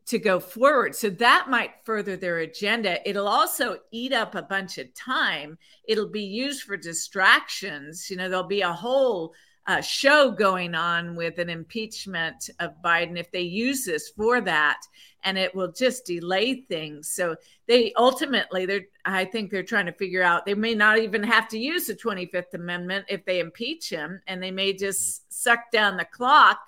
[0.07, 0.95] to go forward.
[0.97, 3.09] So that might further their agenda.
[3.09, 5.57] It'll also eat up a bunch of time.
[5.85, 8.11] It'll be used for distractions.
[8.11, 9.35] You know, there'll be a whole
[9.71, 14.81] uh, show going on with an impeachment of Biden if they use this for that,
[15.23, 17.09] and it will just delay things.
[17.09, 17.37] So
[17.69, 21.47] they ultimately, they're I think they're trying to figure out they may not even have
[21.51, 25.97] to use the 25th Amendment if they impeach him, and they may just suck down
[25.97, 26.59] the clock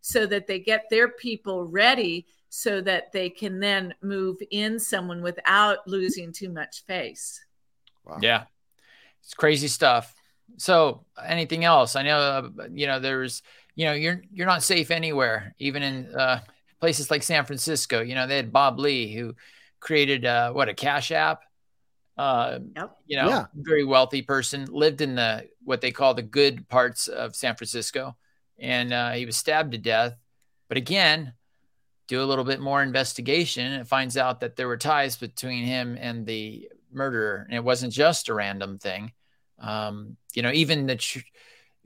[0.00, 5.20] so that they get their people ready so that they can then move in someone
[5.20, 7.44] without losing too much face.
[8.04, 8.18] Wow.
[8.20, 8.44] Yeah.
[9.20, 10.21] It's crazy stuff.
[10.56, 11.96] So, anything else?
[11.96, 13.42] I know uh, you know there's
[13.74, 16.40] you know you're you're not safe anywhere, even in uh,
[16.80, 18.00] places like San Francisco.
[18.00, 19.34] You know they had Bob Lee who
[19.80, 21.42] created uh, what a Cash App.
[22.18, 22.96] Uh, yep.
[23.06, 23.46] You know, yeah.
[23.54, 28.16] very wealthy person lived in the what they call the good parts of San Francisco,
[28.58, 30.14] and uh, he was stabbed to death.
[30.68, 31.32] But again,
[32.12, 35.96] do a little bit more investigation and finds out that there were ties between him
[35.98, 37.46] and the murderer.
[37.48, 39.12] And it wasn't just a random thing.
[39.58, 41.20] Um, you know, even the tr-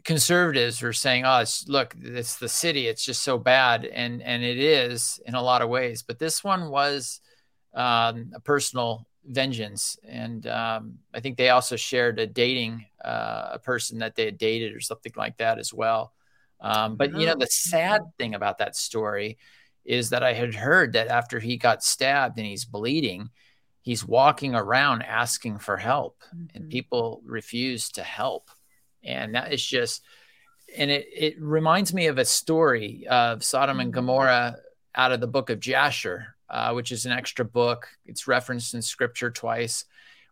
[0.05, 2.87] conservatives were saying, "Oh, it's, look, it's the city.
[2.87, 6.03] It's just so bad," and and it is in a lot of ways.
[6.03, 7.21] But this one was
[7.75, 13.59] um, a personal vengeance, and um, I think they also shared a dating uh, a
[13.59, 16.13] person that they had dated or something like that as well.
[16.61, 19.39] Um, but you know, the sad thing about that story
[19.85, 23.31] is that I had heard that after he got stabbed and he's bleeding,
[23.87, 26.47] he's walking around asking for help mm-hmm.
[26.57, 28.51] and people refuse to help.
[29.05, 30.03] And that is just,
[30.77, 34.01] and it, it reminds me of a story of Sodom and mm-hmm.
[34.01, 34.57] Gomorrah
[34.93, 37.87] out of the book of Jasher, uh, which is an extra book.
[38.07, 39.85] It's referenced in scripture twice,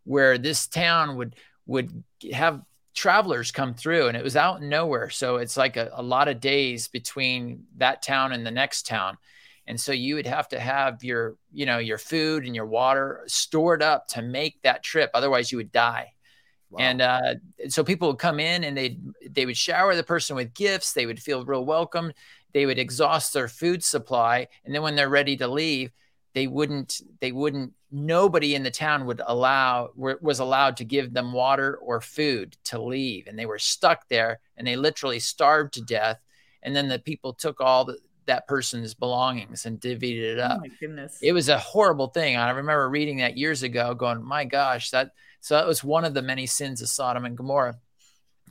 [0.02, 1.36] where this town would
[1.66, 2.60] would have
[2.92, 5.10] travelers come through and it was out in nowhere.
[5.10, 9.16] So it's like a, a lot of days between that town and the next town
[9.66, 13.22] and so you would have to have your you know your food and your water
[13.26, 15.10] stored up to make that trip.
[15.14, 16.12] Otherwise you would die.
[16.70, 16.80] Wow.
[16.80, 17.34] and uh,
[17.68, 18.98] so people would come in and they
[19.30, 20.92] they would shower the person with gifts.
[20.92, 22.12] They would feel real welcome.
[22.52, 24.48] They would exhaust their food supply.
[24.64, 25.92] And then when they're ready to leave
[26.34, 31.32] they wouldn't they wouldn't nobody in the town would allow was allowed to give them
[31.32, 33.26] water or food to leave.
[33.28, 36.20] And they were stuck there and they literally starved to death.
[36.62, 40.58] And then the people took all the, that person's belongings and divvied it oh up.
[40.58, 41.18] Oh my goodness.
[41.20, 42.36] It was a horrible thing.
[42.36, 46.14] I remember reading that years ago going, my gosh, that so that was one of
[46.14, 47.78] the many sins of Sodom and Gomorrah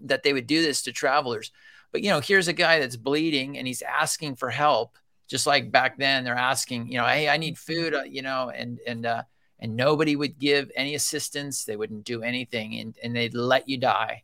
[0.03, 1.51] that they would do this to travelers.
[1.91, 5.71] But you know, here's a guy that's bleeding and he's asking for help, just like
[5.71, 9.05] back then they're asking, you know, hey, I need food, uh, you know, and and
[9.05, 9.23] uh
[9.59, 11.63] and nobody would give any assistance.
[11.63, 14.23] They wouldn't do anything and, and they'd let you die.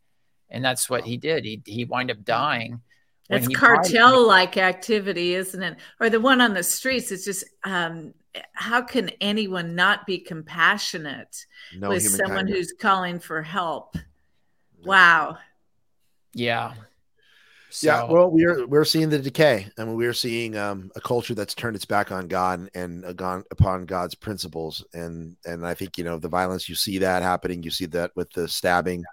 [0.49, 1.45] And that's what he did.
[1.45, 2.81] He he wind up dying
[3.29, 5.77] it's cartel like activity, isn't it?
[5.99, 7.11] Or the one on the streets.
[7.11, 8.13] It's just um,
[8.53, 11.45] how can anyone not be compassionate
[11.77, 13.95] no with someone who's calling for help?
[14.83, 15.37] Wow.
[16.33, 16.73] Yeah.
[17.71, 17.87] So.
[17.87, 19.67] Yeah, well, we're we're seeing the decay.
[19.77, 23.13] I mean, we're seeing um, a culture that's turned its back on God and uh,
[23.13, 26.67] gone upon God's principles, and and I think you know the violence.
[26.67, 27.61] You see that happening.
[27.61, 29.03] You see that with the stabbing.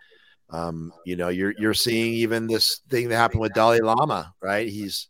[0.50, 4.68] Um, you know, you're you're seeing even this thing that happened with Dalai Lama, right?
[4.68, 5.08] He's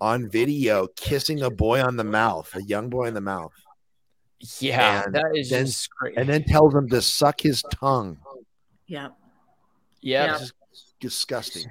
[0.00, 3.52] on video kissing a boy on the mouth, a young boy in the mouth.
[4.60, 6.16] Yeah, and that is then, just great.
[6.16, 8.18] And then tells him to suck his tongue.
[8.86, 9.08] Yeah.
[10.00, 10.38] Yeah.
[11.00, 11.64] disgusting.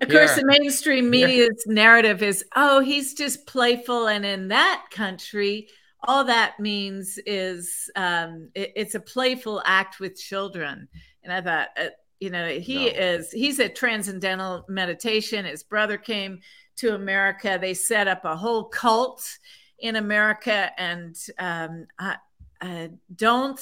[0.00, 4.06] Of course, the mainstream media's narrative is, oh, he's just playful.
[4.06, 5.68] And in that country,
[6.04, 10.88] all that means is um, it, it's a playful act with children.
[11.24, 11.88] And I thought, uh,
[12.20, 12.92] you know he no.
[12.96, 15.44] is he's a transcendental meditation.
[15.44, 16.40] His brother came
[16.76, 17.58] to america.
[17.60, 19.38] They set up a whole cult
[19.78, 20.70] in america.
[20.78, 22.14] And um, uh,
[22.60, 23.60] uh, don't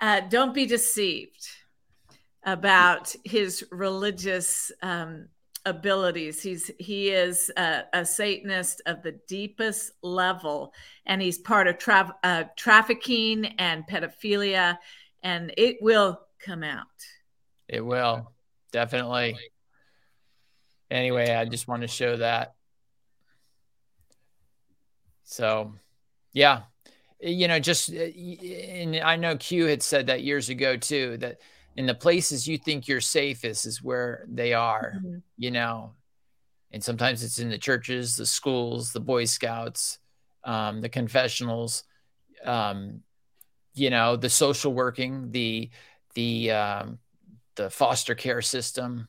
[0.00, 1.48] uh, don't be deceived
[2.44, 5.28] about his religious um,
[5.64, 6.42] abilities.
[6.42, 10.72] He's he is a, a, satanist of the deepest level.
[11.06, 14.78] And he's part of tra- uh, trafficking and pedophilia.
[15.22, 16.86] And it will come out
[17.68, 18.32] it will
[18.72, 19.36] definitely.
[20.90, 22.54] Anyway, I just want to show that.
[25.24, 25.72] So,
[26.32, 26.62] yeah,
[27.20, 31.16] you know, just and I know Q had said that years ago too.
[31.18, 31.40] That
[31.76, 34.94] in the places you think you're safest is where they are.
[34.96, 35.18] Mm-hmm.
[35.38, 35.92] You know,
[36.72, 39.98] and sometimes it's in the churches, the schools, the Boy Scouts,
[40.44, 41.84] um, the confessionals,
[42.44, 43.00] um,
[43.74, 45.70] you know, the social working, the
[46.14, 46.98] the um,
[47.56, 49.08] the foster care system,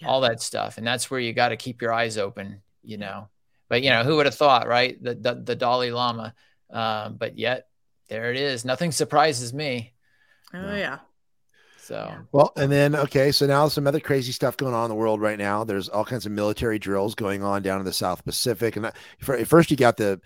[0.00, 0.08] yeah.
[0.08, 0.78] all that stuff.
[0.78, 3.28] And that's where you got to keep your eyes open, you know.
[3.68, 5.02] But you know, who would have thought, right?
[5.02, 6.34] The the, the Dalai Lama
[6.70, 7.68] Uh, but yet
[8.08, 8.64] there it is.
[8.64, 9.94] Nothing surprises me.
[10.52, 10.76] Oh no.
[10.76, 10.98] yeah.
[11.82, 14.94] So well, and then okay, so now some other crazy stuff going on in the
[14.94, 15.64] world right now.
[15.64, 19.70] There's all kinds of military drills going on down in the South Pacific, and first
[19.70, 20.20] you got the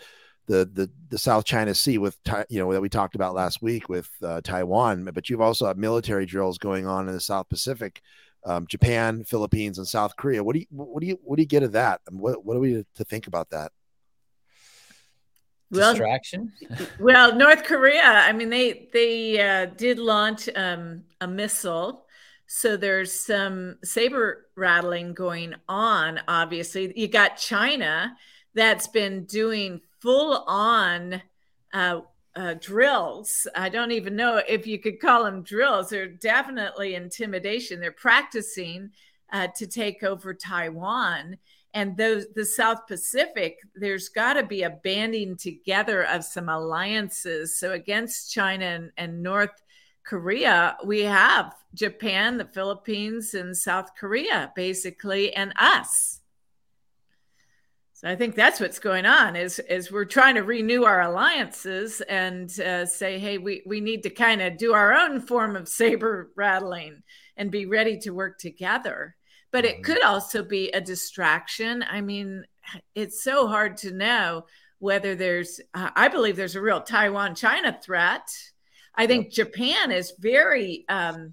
[0.47, 2.19] the the the South China Sea with
[2.49, 5.79] you know that we talked about last week with uh, Taiwan, but you've also had
[5.79, 8.01] military drills going on in the South Pacific,
[8.45, 10.43] um, Japan, Philippines, and South Korea.
[10.43, 12.01] What do you what do you what do you get of that?
[12.11, 13.73] What what are we to think about that?
[15.71, 16.53] well, distraction.
[17.01, 18.03] well, North Korea.
[18.03, 22.07] I mean, they they uh, did launch um, a missile,
[22.47, 26.21] so there's some saber rattling going on.
[26.29, 28.17] Obviously, you got China
[28.55, 31.21] that's been doing full on.
[31.73, 32.01] Uh,
[32.37, 33.47] uh, drills.
[33.57, 35.89] I don't even know if you could call them drills.
[35.89, 37.81] They're definitely intimidation.
[37.81, 38.91] They're practicing
[39.33, 41.39] uh, to take over Taiwan
[41.77, 47.59] and those the South Pacific, there's got to be a banding together of some alliances.
[47.59, 49.63] So against China and, and North
[50.03, 56.21] Korea, we have Japan, the Philippines, and South Korea, basically, and us.
[58.07, 62.49] I think that's what's going on is is we're trying to renew our alliances and
[62.61, 66.31] uh, say, hey, we we need to kind of do our own form of saber
[66.37, 67.03] rattling
[67.37, 69.17] and be ready to work together
[69.57, 69.85] but it mm-hmm.
[69.85, 71.83] could also be a distraction.
[71.89, 72.45] I mean,
[72.95, 74.45] it's so hard to know
[74.81, 78.29] whether there's, uh, I believe there's a real Taiwan China threat.
[78.95, 81.33] I think Japan is very, um,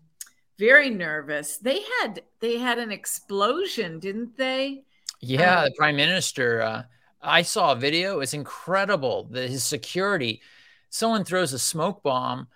[0.58, 1.58] very nervous.
[1.58, 4.86] They had they had an explosion, didn't they?
[5.24, 6.62] Yeah, um, the prime minister.
[6.62, 6.84] Uh,
[7.22, 8.20] I saw a video.
[8.20, 9.28] It's incredible.
[9.30, 10.42] The, his security.
[10.90, 12.48] Someone throws a smoke bomb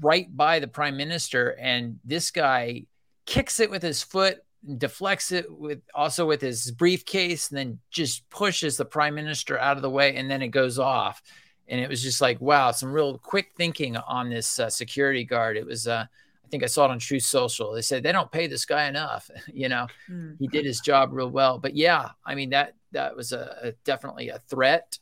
[0.00, 2.86] right by the prime minister, and this guy
[3.26, 4.38] kicks it with his foot,
[4.78, 9.76] deflects it with also with his briefcase and then just pushes the prime minister out
[9.76, 11.22] of the way and then it goes off
[11.68, 15.58] and it was just like wow some real quick thinking on this uh, security guard
[15.58, 16.06] it was uh,
[16.44, 17.72] i think i saw it on Truth Social.
[17.72, 19.86] They said they don't pay this guy enough you know?
[20.10, 20.36] Mm.
[20.38, 21.58] he did his job real well.
[21.58, 24.98] But yeah i mean that that was a, a definitely a threat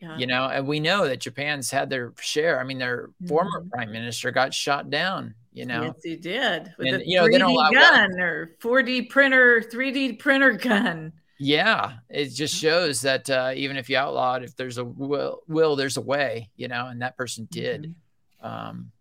[0.00, 0.16] yeah.
[0.16, 0.46] you know?
[0.46, 2.60] And we know that japan's had their share.
[2.60, 3.28] I mean their mm.
[3.28, 5.84] former prime minister got shot down you know?
[5.84, 10.52] Yes he did with and, a you know 3d gun or 4d printer 3d printer
[10.52, 11.12] gun.
[11.38, 15.42] Yeah it just shows that uh, even if you outlaw it if there's a will
[15.48, 16.86] will there's a way you know?
[16.86, 17.94] And that person did.
[18.42, 18.46] Mm-hmm.
[18.46, 18.92] um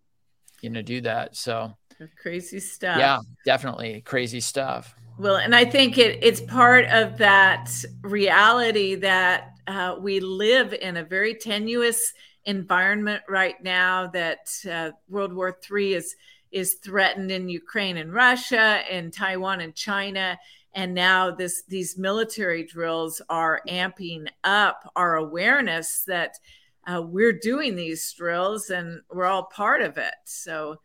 [0.61, 1.35] you know do that.
[1.35, 1.73] So
[2.21, 2.97] crazy stuff.
[2.97, 4.95] yeah definitely crazy stuff.
[5.17, 7.69] Well and i think it it's part of that
[8.03, 12.13] reality that uh, we live in a very tenuous
[12.45, 16.15] environment right now that uh, world war iii is
[16.51, 20.37] is threatened in Ukraine and Russia and Taiwan and China.
[20.73, 26.35] And now this these military drills are amping up our awareness that
[26.89, 30.13] uh, we're doing these drills and we're all part of it.
[30.25, 30.77] So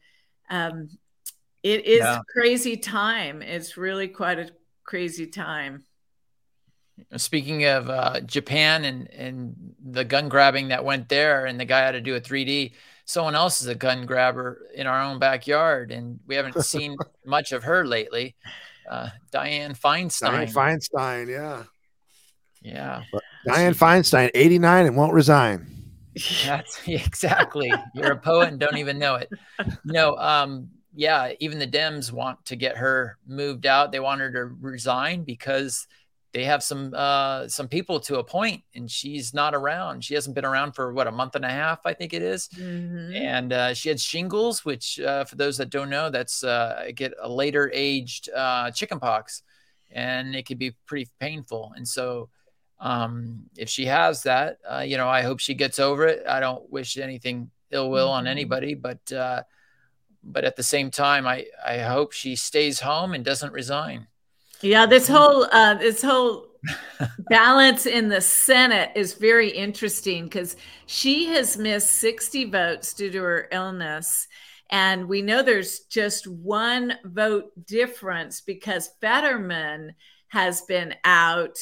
[0.51, 0.91] um,
[1.63, 2.19] it is yeah.
[2.33, 3.41] crazy time.
[3.41, 4.51] It's really quite a
[4.85, 5.85] crazy time.
[7.17, 11.81] Speaking of uh, Japan and and the gun grabbing that went there, and the guy
[11.81, 12.73] had to do a 3D
[13.05, 17.53] someone else is a gun grabber in our own backyard, and we haven't seen much
[17.53, 18.35] of her lately.
[18.89, 20.47] Uh, Dianne Feinstein.
[20.47, 21.65] Dianne Feinstein, yeah.
[22.63, 23.03] Yeah.
[23.47, 25.74] Diane Feinstein, 89 and won't resign.
[26.45, 27.73] That's exactly.
[27.95, 29.31] You're a poet and don't even know it.
[29.85, 33.93] No, um, yeah, even the Dems want to get her moved out.
[33.93, 35.87] They want her to resign because–
[36.35, 40.05] they have some uh, some people to appoint, and she's not around.
[40.05, 42.49] She hasn't been around for what a month and a half, I think it is.
[42.49, 43.15] Mm-hmm.
[43.15, 47.15] And uh, she had shingles, which uh, for those that don't know, that's uh, get
[47.23, 49.45] a later aged uh, chickenpox,
[49.93, 51.73] and it can be pretty painful.
[51.77, 52.31] And so,
[52.85, 56.27] um, if she has that, uh, you know, I hope she gets over it.
[56.29, 58.19] I don't wish anything ill will mm-hmm.
[58.19, 59.43] on anybody, but uh,
[60.23, 64.07] but at the same time, I I hope she stays home and doesn't resign.
[64.61, 66.49] Yeah, this whole uh, this whole
[67.31, 73.23] balance in the Senate is very interesting because she has missed 60 votes due to
[73.23, 74.29] her illness.
[74.71, 79.95] And we know there's just one vote difference because Fetterman
[80.29, 81.57] has been out.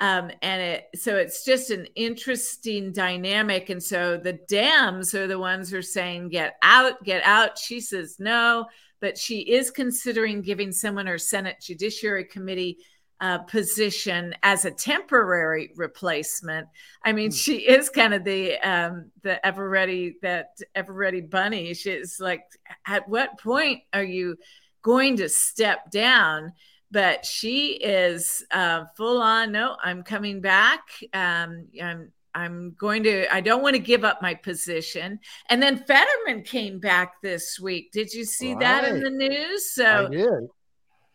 [0.00, 3.70] Um, and it so it's just an interesting dynamic.
[3.70, 7.58] And so the Dems are the ones who are saying, get out, get out.
[7.58, 8.66] She says no
[9.04, 12.78] but she is considering giving someone her Senate Judiciary Committee
[13.20, 16.68] uh, position as a temporary replacement.
[17.04, 17.38] I mean, mm.
[17.38, 21.74] she is kind of the um, the ever ready that ever ready bunny.
[21.74, 22.44] She's like,
[22.86, 24.36] at what point are you
[24.80, 26.54] going to step down?
[26.90, 29.52] But she is uh, full on.
[29.52, 30.82] No, I'm coming back.
[31.12, 33.32] Um, I'm I'm going to.
[33.34, 35.20] I don't want to give up my position.
[35.50, 37.92] And then Fetterman came back this week.
[37.92, 38.60] Did you see right.
[38.60, 39.72] that in the news?
[39.72, 40.08] So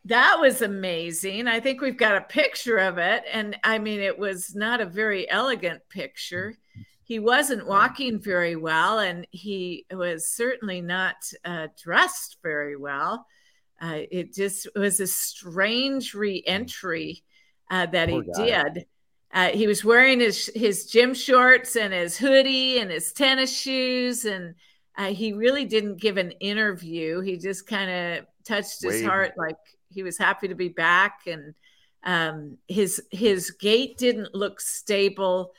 [0.06, 1.48] that was amazing.
[1.48, 4.86] I think we've got a picture of it, and I mean, it was not a
[4.86, 6.56] very elegant picture.
[7.04, 13.26] He wasn't walking very well, and he was certainly not uh, dressed very well.
[13.82, 17.24] Uh, it just was a strange reentry
[17.72, 18.56] uh, that Poor he guy.
[18.74, 18.86] did.
[19.32, 24.26] Uh, he was wearing his his gym shorts and his hoodie and his tennis shoes,
[24.26, 24.56] and
[24.98, 27.22] uh, he really didn't give an interview.
[27.22, 29.06] He just kind of touched his Wave.
[29.06, 29.58] heart like
[29.90, 31.54] he was happy to be back, and
[32.04, 35.54] um, his his gait didn't look stable.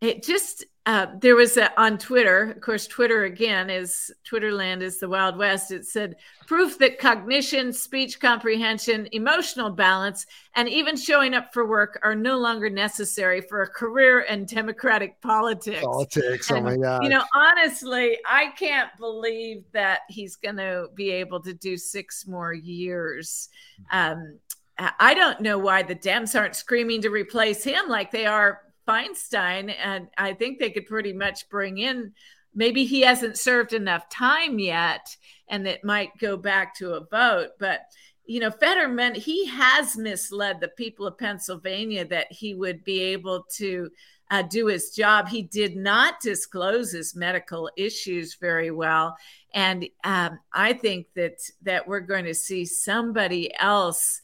[0.00, 4.98] It just uh, there was a, on Twitter, of course, Twitter again is Twitterland is
[4.98, 5.70] the Wild West.
[5.70, 6.16] It said
[6.48, 10.26] proof that cognition, speech comprehension, emotional balance,
[10.56, 15.20] and even showing up for work are no longer necessary for a career in democratic
[15.20, 15.82] politics.
[15.84, 17.04] Politics, oh and, oh my God.
[17.04, 22.26] You know, honestly, I can't believe that he's going to be able to do six
[22.26, 23.50] more years.
[23.92, 24.38] Um,
[24.78, 29.74] I don't know why the Dems aren't screaming to replace him like they are Feinstein,
[29.82, 32.12] and I think they could pretty much bring in.
[32.54, 35.16] Maybe he hasn't served enough time yet,
[35.48, 37.50] and it might go back to a vote.
[37.58, 37.82] But
[38.24, 43.44] you know, Fetterman, he has misled the people of Pennsylvania that he would be able
[43.56, 43.90] to
[44.30, 45.28] uh, do his job.
[45.28, 49.16] He did not disclose his medical issues very well,
[49.52, 54.20] and um, I think that that we're going to see somebody else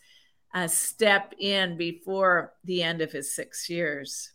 [0.54, 4.32] uh, step in before the end of his six years.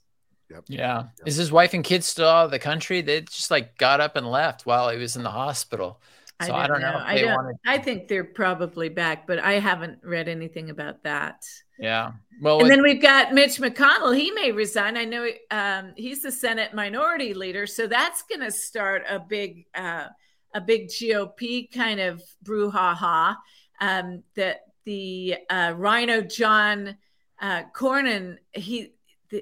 [0.54, 0.64] Yep.
[0.68, 0.98] Yeah.
[0.98, 1.28] Yep.
[1.28, 3.02] Is his wife and kids still out of the country?
[3.02, 6.00] They just like got up and left while he was in the hospital.
[6.42, 6.92] So I don't, I don't know.
[7.00, 7.56] know I, don't, wanted...
[7.66, 11.46] I think they're probably back, but I haven't read anything about that.
[11.80, 12.12] Yeah.
[12.42, 14.16] Well, and then we've got Mitch McConnell.
[14.18, 14.98] He may resign.
[14.98, 19.66] I know um, he's the Senate minority leader, so that's going to start a big,
[19.74, 20.08] uh,
[20.54, 23.36] a big GOP kind of brouhaha.
[23.80, 26.98] Um, that the uh, RINO John
[27.42, 28.94] uh, Cornyn, he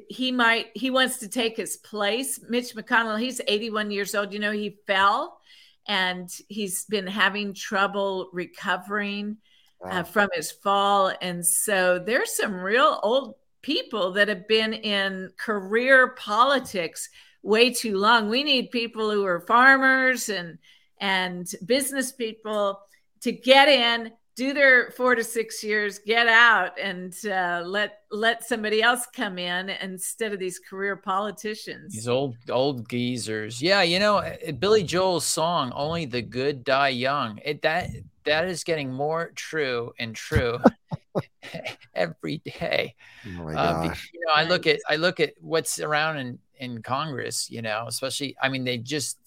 [0.10, 2.40] he might he wants to take his place.
[2.48, 4.34] Mitch McConnell, he's 81 years old.
[4.34, 5.40] You know, he fell
[5.88, 9.38] and he's been having trouble recovering
[9.84, 10.00] uh, wow.
[10.00, 11.12] uh, from his fall.
[11.22, 17.10] And so there's some real old people that have been in career politics
[17.44, 18.30] way too long.
[18.30, 20.58] We need people who are farmers and
[21.00, 22.80] and business people
[23.22, 28.44] to get in do their four to six years, get out, and uh, let let
[28.44, 31.94] somebody else come in instead of these career politicians.
[31.94, 33.62] These old old geezers.
[33.62, 37.90] Yeah, you know, uh, Billy Joel's song "Only the Good Die Young." It that
[38.26, 40.60] that is getting more true and true
[41.94, 42.96] every day.
[43.28, 44.12] Oh my uh, gosh.
[44.14, 47.50] you know, I look at I look at what's around in in Congress.
[47.50, 49.18] You know, especially I mean, they just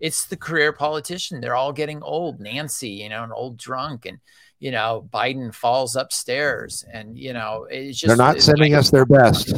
[0.00, 1.40] it's the career politician.
[1.40, 2.40] They're all getting old.
[2.40, 4.18] Nancy, you know, an old drunk, and
[4.58, 8.90] you know, Biden falls upstairs, and you know, it's just they're not sending like, us
[8.90, 9.54] their best.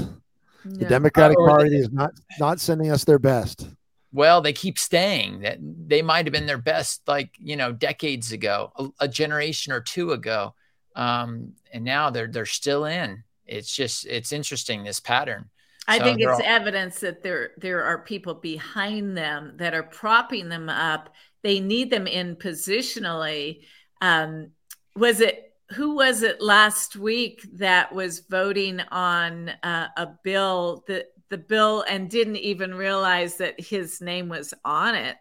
[0.65, 3.69] The Democratic oh, Party is not not sending us their best.
[4.13, 5.41] Well, they keep staying.
[5.41, 9.73] That they might have been their best, like you know, decades ago, a, a generation
[9.73, 10.55] or two ago,
[10.95, 13.23] um, and now they're they're still in.
[13.47, 15.51] It's just it's interesting this pattern.
[15.89, 19.83] I so think it's all- evidence that there there are people behind them that are
[19.83, 21.11] propping them up.
[21.43, 23.63] They need them in positionally.
[24.01, 24.51] Um,
[24.95, 31.07] was it who was it last week that was voting on uh, a bill that
[31.29, 35.17] the bill and didn't even realize that his name was on it?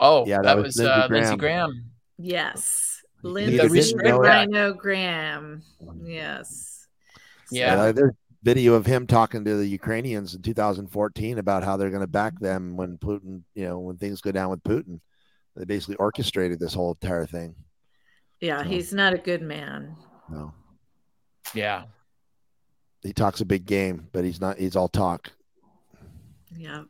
[0.00, 1.12] Oh, yeah, that, that was, Lindsey, uh, Graham.
[1.12, 1.84] Lindsey Graham.
[2.18, 3.94] Yes, Lindsey
[4.78, 5.62] Graham.
[6.02, 6.86] Yes.
[7.50, 11.90] Yeah, so, there's video of him talking to the Ukrainians in 2014 about how they're
[11.90, 15.00] going to back them when Putin, you know, when things go down with Putin.
[15.56, 17.56] They basically orchestrated this whole entire thing.
[18.40, 19.96] Yeah, so, he's not a good man.
[20.28, 20.52] No.
[21.52, 21.84] Yeah.
[23.02, 25.32] He talks a big game, but he's not, he's all talk.
[26.56, 26.84] Yeah.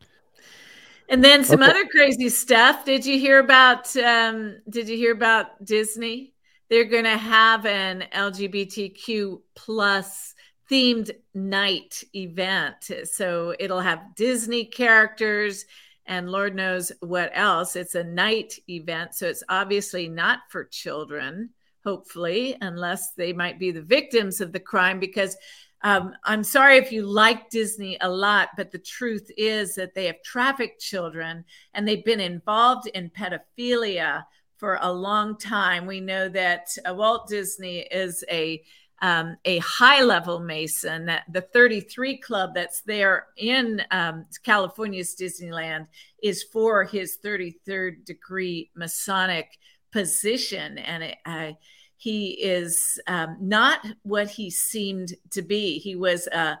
[1.09, 1.71] And then some okay.
[1.71, 2.85] other crazy stuff.
[2.85, 6.33] Did you hear about um did you hear about Disney?
[6.69, 10.35] They're going to have an LGBTQ plus
[10.69, 12.91] themed night event.
[13.05, 15.65] So it'll have Disney characters
[16.05, 17.75] and Lord knows what else.
[17.75, 19.13] It's a night event.
[19.13, 21.51] So it's obviously not for children,
[21.83, 24.99] hopefully, unless they might be the victims of the crime.
[24.99, 25.37] Because
[25.83, 30.05] um, I'm sorry if you like Disney a lot, but the truth is that they
[30.07, 31.45] have trafficked children
[31.75, 34.25] and they've been involved in pedophilia
[34.57, 35.85] for a long time.
[35.85, 38.63] We know that uh, Walt Disney is a
[39.01, 45.87] um, a high level Mason, the 33 Club that's there in um, California's Disneyland
[46.21, 49.57] is for his 33rd degree Masonic
[49.91, 50.77] position.
[50.77, 51.55] And it,
[51.97, 55.79] he is um, not what he seemed to be.
[55.79, 56.57] He was a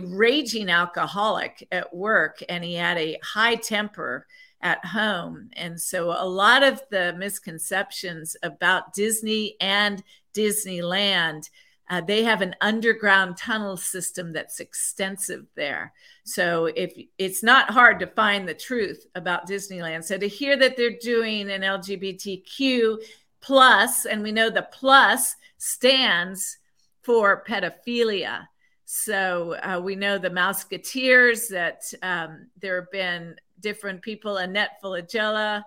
[0.00, 4.26] raging alcoholic at work and he had a high temper
[4.60, 5.50] at home.
[5.54, 10.02] And so a lot of the misconceptions about Disney and
[10.34, 11.48] Disneyland
[11.90, 15.92] uh, they have an underground tunnel system that's extensive there.
[16.24, 20.04] So if it's not hard to find the truth about Disneyland.
[20.04, 22.98] So to hear that they're doing an LGBTQ
[23.40, 26.58] plus, and we know the plus stands
[27.02, 28.46] for pedophilia.
[28.84, 34.36] So uh, we know the Mouseketeers that um, there have been different people.
[34.36, 35.62] Annette Funicello,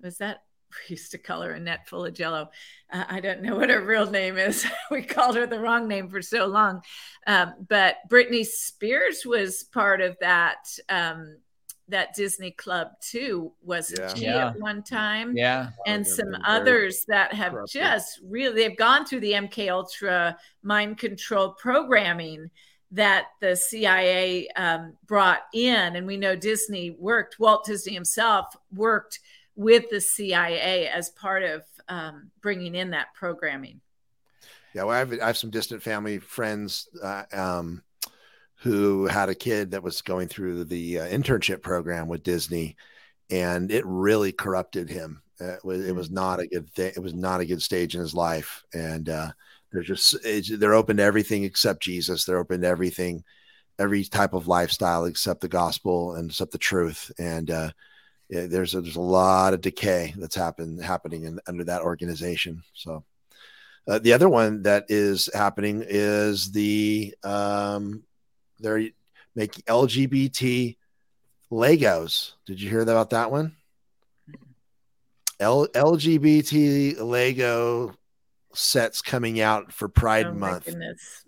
[0.00, 0.42] was that
[0.88, 2.48] we used to call her Annette Funicello.
[2.92, 4.66] Uh, I don't know what her real name is.
[4.90, 6.82] we called her the wrong name for so long.
[7.26, 11.36] Um, but Britney Spears was part of that um,
[11.88, 14.14] that Disney Club too, wasn't yeah.
[14.14, 14.48] she yeah.
[14.48, 15.36] at one time?
[15.36, 17.80] Yeah, and some others that have corrupted.
[17.80, 22.50] just really they've gone through the MK Ultra mind control programming
[22.92, 27.38] that the CIA um, brought in, and we know Disney worked.
[27.38, 29.20] Walt Disney himself worked
[29.56, 33.80] with the CIA as part of um, bringing in that programming.
[34.74, 37.82] Yeah, well, I have, I have some distant family friends uh, um,
[38.56, 42.76] who had a kid that was going through the uh, internship program with Disney,
[43.30, 45.22] and it really corrupted him.
[45.40, 46.92] Uh, it was, it was not a good thing.
[46.94, 49.30] It was not a good stage in his life, and uh,
[49.72, 50.16] they're just
[50.58, 52.24] they're open to everything except Jesus.
[52.24, 53.24] They're open to everything,
[53.78, 57.10] every type of lifestyle except the gospel and except the truth.
[57.18, 57.70] And uh,
[58.30, 62.62] there's a, there's a lot of decay that's happened happening in, under that organization.
[62.74, 63.04] So
[63.88, 68.04] uh, the other one that is happening is the um,
[68.60, 68.88] they're
[69.34, 70.76] making LGBT
[71.50, 72.32] Legos.
[72.46, 73.56] Did you hear about that one?
[75.40, 77.96] L- LGBT Lego
[78.54, 80.66] sets coming out for Pride oh Month.
[80.66, 81.24] Goodness.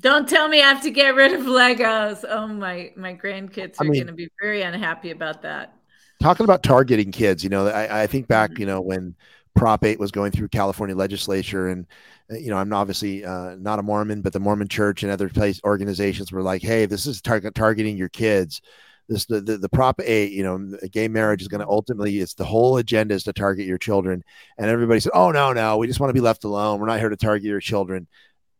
[0.00, 2.24] Don't tell me I have to get rid of Legos.
[2.28, 5.79] Oh my my grandkids are I mean, going to be very unhappy about that
[6.20, 8.60] talking about targeting kids, you know, I, I think back, mm-hmm.
[8.60, 9.14] you know, when
[9.56, 11.86] Prop 8 was going through California legislature and
[12.30, 15.28] uh, you know, I'm obviously uh, not a Mormon, but the Mormon church and other
[15.28, 18.60] place organizations were like, "Hey, this is target targeting your kids."
[19.08, 22.34] This the, the, the Prop 8, you know, gay marriage is going to ultimately it's
[22.34, 24.22] the whole agenda is to target your children.
[24.58, 26.78] And everybody said, "Oh no, no, we just want to be left alone.
[26.78, 28.06] We're not here to target your children."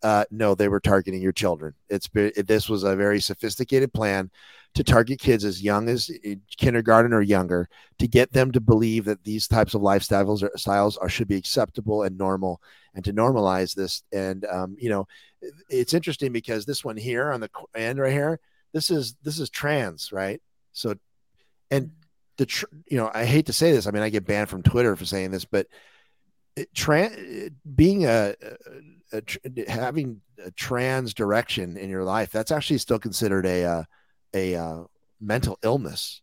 [0.02, 1.74] Uh, no, they were targeting your children.
[1.88, 4.30] It's it, this was a very sophisticated plan
[4.74, 7.68] to target kids as young as eh, kindergarten or younger
[7.98, 11.36] to get them to believe that these types of lifestyles or styles are should be
[11.36, 12.62] acceptable and normal
[12.94, 14.02] and to normalize this.
[14.12, 15.06] And um, you know
[15.68, 18.40] it's interesting because this one here on the end right here
[18.72, 20.40] this is this is trans right?
[20.72, 20.94] So
[21.70, 21.90] and
[22.40, 24.62] the tr- you know i hate to say this i mean i get banned from
[24.62, 25.66] twitter for saying this but
[26.74, 28.34] trans being a,
[29.12, 29.22] a,
[29.56, 33.86] a, having a trans direction in your life that's actually still considered a, a
[34.34, 34.84] a uh,
[35.20, 36.22] mental illness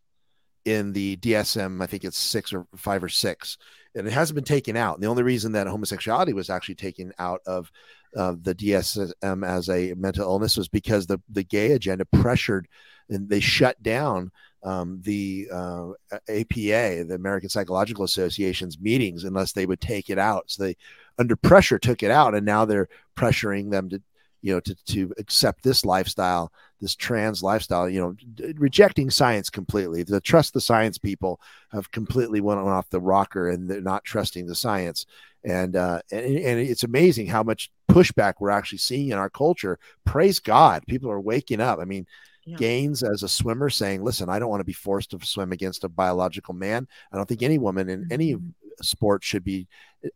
[0.64, 1.82] in the DSM.
[1.82, 3.58] I think it's six or five or six,
[3.94, 4.94] and it hasn't been taken out.
[4.94, 7.70] And the only reason that homosexuality was actually taken out of
[8.16, 12.68] uh, the DSM as a mental illness was because the the gay agenda pressured
[13.08, 14.30] and they shut down
[14.62, 15.90] um, the uh,
[16.28, 20.50] APA, the American Psychological Association's meetings, unless they would take it out.
[20.50, 20.76] So they,
[21.18, 24.02] under pressure, took it out, and now they're pressuring them to
[24.42, 29.50] you know to to accept this lifestyle this trans lifestyle you know d- rejecting science
[29.50, 30.02] completely.
[30.02, 31.40] The trust the science people
[31.72, 35.06] have completely went off the rocker and they're not trusting the science.
[35.44, 39.78] And uh and, and it's amazing how much pushback we're actually seeing in our culture.
[40.04, 41.78] Praise god people are waking up.
[41.80, 42.06] I mean
[42.48, 42.56] yeah.
[42.56, 45.84] Gaines as a swimmer saying, "Listen, I don't want to be forced to swim against
[45.84, 46.88] a biological man.
[47.12, 48.48] I don't think any woman in any mm-hmm
[48.82, 49.66] sport should be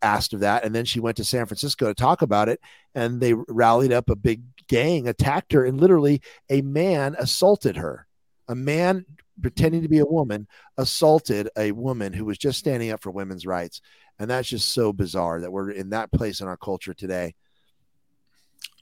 [0.01, 0.65] asked of that.
[0.65, 2.61] And then she went to San Francisco to talk about it,
[2.95, 6.21] and they rallied up a big gang, attacked her, and literally
[6.51, 8.07] a man assaulted her.
[8.49, 9.05] A man
[9.41, 13.47] pretending to be a woman assaulted a woman who was just standing up for women's
[13.47, 13.81] rights.
[14.19, 17.35] And that's just so bizarre that we're in that place in our culture today.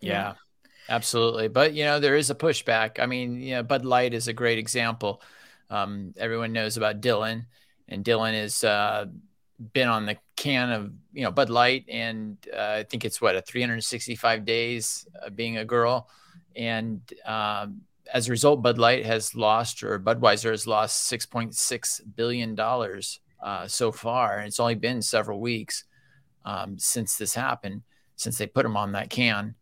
[0.00, 0.34] Yeah,
[0.88, 1.48] absolutely.
[1.48, 3.00] But, you know, there is a pushback.
[3.00, 5.22] I mean, you know, Bud Light is a great example.
[5.70, 7.46] Um, everyone knows about Dylan,
[7.88, 9.06] and Dylan has uh,
[9.72, 13.36] been on the can of you know Bud Light, and uh, I think it's what
[13.36, 16.08] a 365 days uh, being a girl,
[16.56, 22.54] and um, as a result, Bud Light has lost, or Budweiser has lost 6.6 billion
[22.54, 25.84] dollars uh, so far, and it's only been several weeks
[26.44, 27.82] um, since this happened,
[28.16, 29.54] since they put them on that can.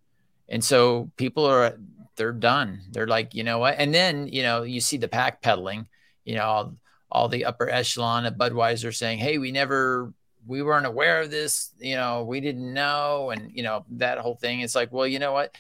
[0.49, 1.79] And so people are
[2.19, 2.83] they're done.
[2.91, 3.77] They're like, you know what?
[3.79, 5.87] And then, you know, you see the pack peddling,
[6.25, 6.75] you know, all,
[7.11, 10.13] all the upper echelon of Budweiser saying, Hey, we never,
[10.47, 13.31] we weren't aware of this, you know, we didn't know.
[13.31, 14.61] And, you know, that whole thing.
[14.61, 15.57] It's like, well, you know what?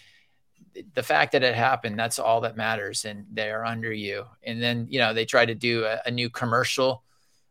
[0.94, 3.04] The fact that it happened, that's all that matters.
[3.04, 4.26] And they're under you.
[4.42, 7.02] And then, you know, they try to do a, a new commercial.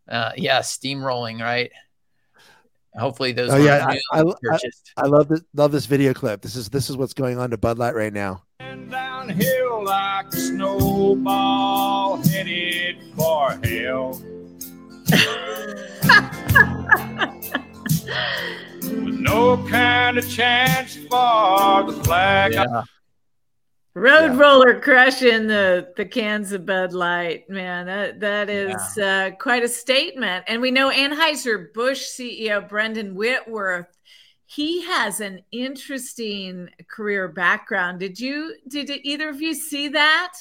[0.08, 1.72] Uh, yeah, steamrolling, right?
[2.98, 3.52] Hopefully those.
[3.52, 4.60] Oh yeah, I, I, I,
[4.98, 5.42] I, love this.
[5.54, 6.42] Love this video clip.
[6.42, 8.44] This is this is what's going on to Bud Light right now.
[8.90, 14.22] Downhill like a snowball headed for hell.
[18.82, 22.54] With no kind of chance for the flag.
[22.54, 22.84] Yeah.
[23.98, 24.38] Road yeah.
[24.38, 27.88] roller crushing the the cans of Bud Light, man.
[27.88, 29.32] That that is yeah.
[29.32, 30.46] uh, quite a statement.
[30.48, 33.88] And we know Anheuser Busch CEO Brendan Whitworth.
[34.46, 38.00] He has an interesting career background.
[38.00, 40.34] Did you did either of you see that?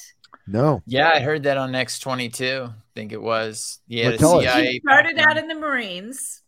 [0.47, 0.83] No.
[0.87, 2.69] Yeah, I heard that on X twenty two.
[2.69, 3.81] I think it was.
[3.89, 4.73] Yeah, CIA.
[4.73, 6.43] he started out in the Marines.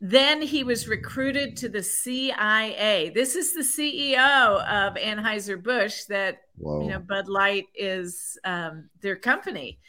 [0.00, 3.10] Then he was recruited to the CIA.
[3.12, 6.82] This is the CEO of Anheuser-Busch that, Whoa.
[6.82, 9.80] you know, Bud Light is um, their company.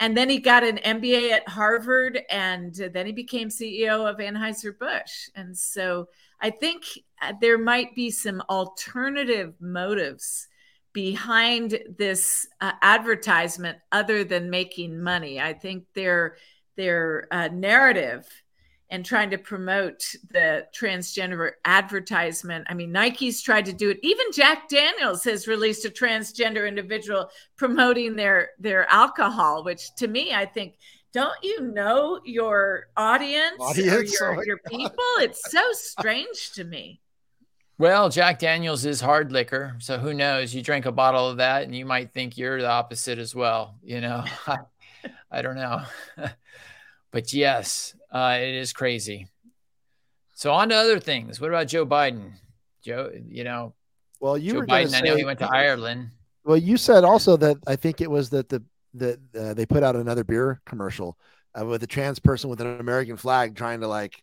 [0.00, 5.30] And then he got an MBA at Harvard and then he became CEO of Anheuser-Busch.
[5.34, 6.08] And so
[6.40, 6.84] I think
[7.22, 10.48] uh, there might be some alternative motives
[10.92, 15.40] behind this uh, advertisement other than making money.
[15.40, 16.36] I think their
[16.76, 18.26] their uh, narrative
[18.94, 22.64] and trying to promote the transgender advertisement.
[22.70, 23.98] I mean, Nike's tried to do it.
[24.04, 30.32] Even Jack Daniels has released a transgender individual promoting their their alcohol, which to me,
[30.32, 30.76] I think,
[31.12, 34.20] don't you know your audience, audience?
[34.20, 35.04] or your, oh your people?
[35.18, 37.00] It's so strange to me.
[37.78, 40.54] Well, Jack Daniels is hard liquor, so who knows?
[40.54, 43.74] You drink a bottle of that, and you might think you're the opposite as well.
[43.82, 44.58] You know, I,
[45.32, 45.82] I don't know.
[47.14, 49.28] But yes, uh, it is crazy.
[50.32, 51.40] So on to other things.
[51.40, 52.32] What about Joe Biden?
[52.82, 53.74] Joe, you know,
[54.20, 54.88] well, you Joe were Biden.
[54.88, 56.10] Say, I know he went to Ireland.
[56.44, 58.62] Well, you said also that I think it was that the
[58.94, 61.18] that uh, they put out another beer commercial
[61.58, 64.22] uh, with a trans person with an American flag trying to like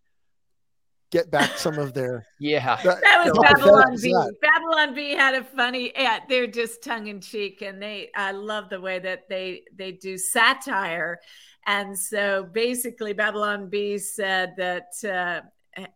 [1.12, 5.44] get back some of their yeah that, that was babylon bee babylon bee had a
[5.44, 10.18] funny yeah they're just tongue-in-cheek and they i love the way that they they do
[10.18, 11.20] satire
[11.68, 15.42] and so basically, Babylon Bee said that uh,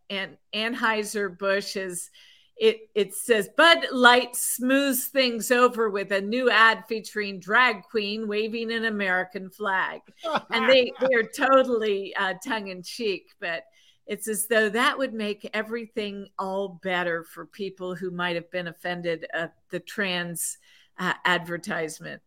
[0.10, 2.10] An- Anheuser-Busch is.
[2.58, 8.30] It, it says Bud Light smooths things over with a new ad featuring drag queen
[8.30, 10.00] waving an American flag,
[10.52, 13.66] and they they are totally uh, tongue in cheek, but
[14.08, 18.68] it's as though that would make everything all better for people who might have been
[18.68, 20.58] offended at the trans
[20.98, 22.22] uh, advertisement.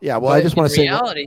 [0.00, 1.26] Yeah, well, but I just want to say reality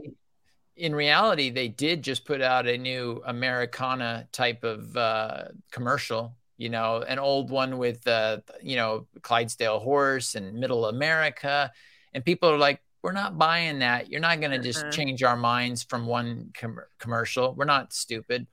[0.76, 6.36] in reality, they did just put out a new Americana type of uh, commercial.
[6.56, 11.72] You know, an old one with uh, you know Clydesdale horse and Middle America,
[12.12, 14.08] and people are like, "We're not buying that.
[14.08, 14.92] You're not going to just uh-huh.
[14.92, 17.54] change our minds from one com- commercial.
[17.54, 18.46] We're not stupid."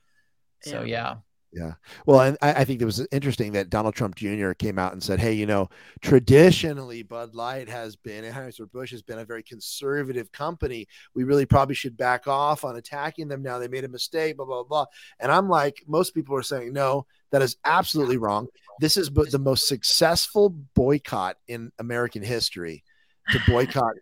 [0.62, 0.84] So yeah.
[0.84, 1.14] yeah.
[1.52, 1.72] Yeah.
[2.06, 4.52] Well, and I, I, think it was interesting that Donald Trump Jr.
[4.52, 5.68] came out and said, hey, you know,
[6.00, 10.88] traditionally Bud Light has been, Anheuser-Busch has been a very conservative company.
[11.14, 13.58] We really probably should back off on attacking them now.
[13.58, 14.86] They made a mistake, blah, blah, blah.
[15.20, 18.46] And I'm like, most people are saying, no, that is absolutely wrong.
[18.80, 22.82] This is the most successful boycott in American history
[23.30, 23.94] to boycott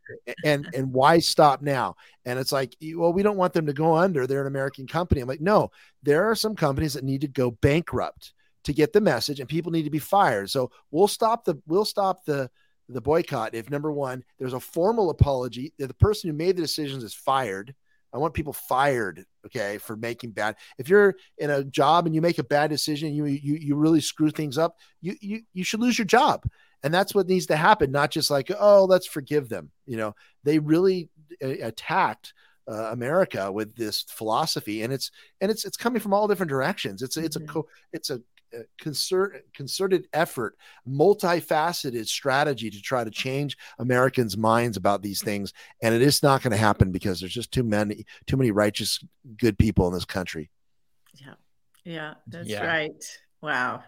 [0.45, 1.97] and and why stop now?
[2.25, 4.27] And it's like well we don't want them to go under.
[4.27, 5.21] They're an american company.
[5.21, 5.71] I'm like no
[6.03, 8.33] there are some companies that need to go bankrupt
[8.65, 10.51] to get the message and people need to be fired.
[10.51, 12.51] So we'll stop the we'll stop the
[12.89, 15.73] the boycott if number one there's a formal apology.
[15.79, 17.75] The person who made the decisions is fired.
[18.13, 20.57] I want people fired okay for making bad.
[20.79, 24.01] If you're in a job and you make a bad decision you you you really
[24.01, 26.45] screw things up you you, you should lose your job
[26.83, 30.15] and that's what needs to happen not just like oh let's forgive them you know
[30.45, 31.09] they really
[31.43, 32.33] uh, attacked
[32.71, 35.11] uh, America with this philosophy, and it's
[35.41, 37.03] and it's it's coming from all different directions.
[37.03, 37.53] It's a, it's a mm-hmm.
[37.53, 38.21] co- it's a,
[38.55, 40.57] a concert, concerted effort,
[40.89, 45.53] multifaceted strategy to try to change Americans' minds about these things,
[45.83, 49.01] and it is not going to happen because there's just too many too many righteous,
[49.37, 50.49] good people in this country.
[51.15, 51.35] Yeah,
[51.85, 52.65] yeah, that's yeah.
[52.65, 53.05] right.
[53.43, 53.83] Wow.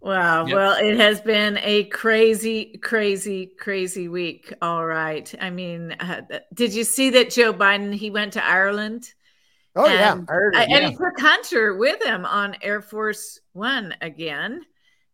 [0.00, 0.46] Wow.
[0.46, 0.54] Yep.
[0.54, 4.52] Well, it has been a crazy, crazy, crazy week.
[4.62, 5.32] All right.
[5.40, 6.22] I mean, uh,
[6.54, 9.12] did you see that Joe Biden he went to Ireland?
[9.76, 10.76] Oh and, yeah, it, yeah.
[10.76, 14.64] and he took Hunter with him on Air Force One again.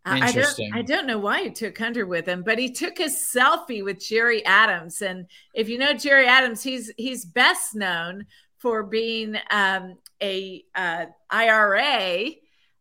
[0.09, 3.07] I don't, I don't know why he took Hunter with him, but he took a
[3.07, 5.03] selfie with Gerry Adams.
[5.03, 8.27] And if you know Gerry Adams, he's he's best known
[8.59, 12.31] for being um, a uh, IRA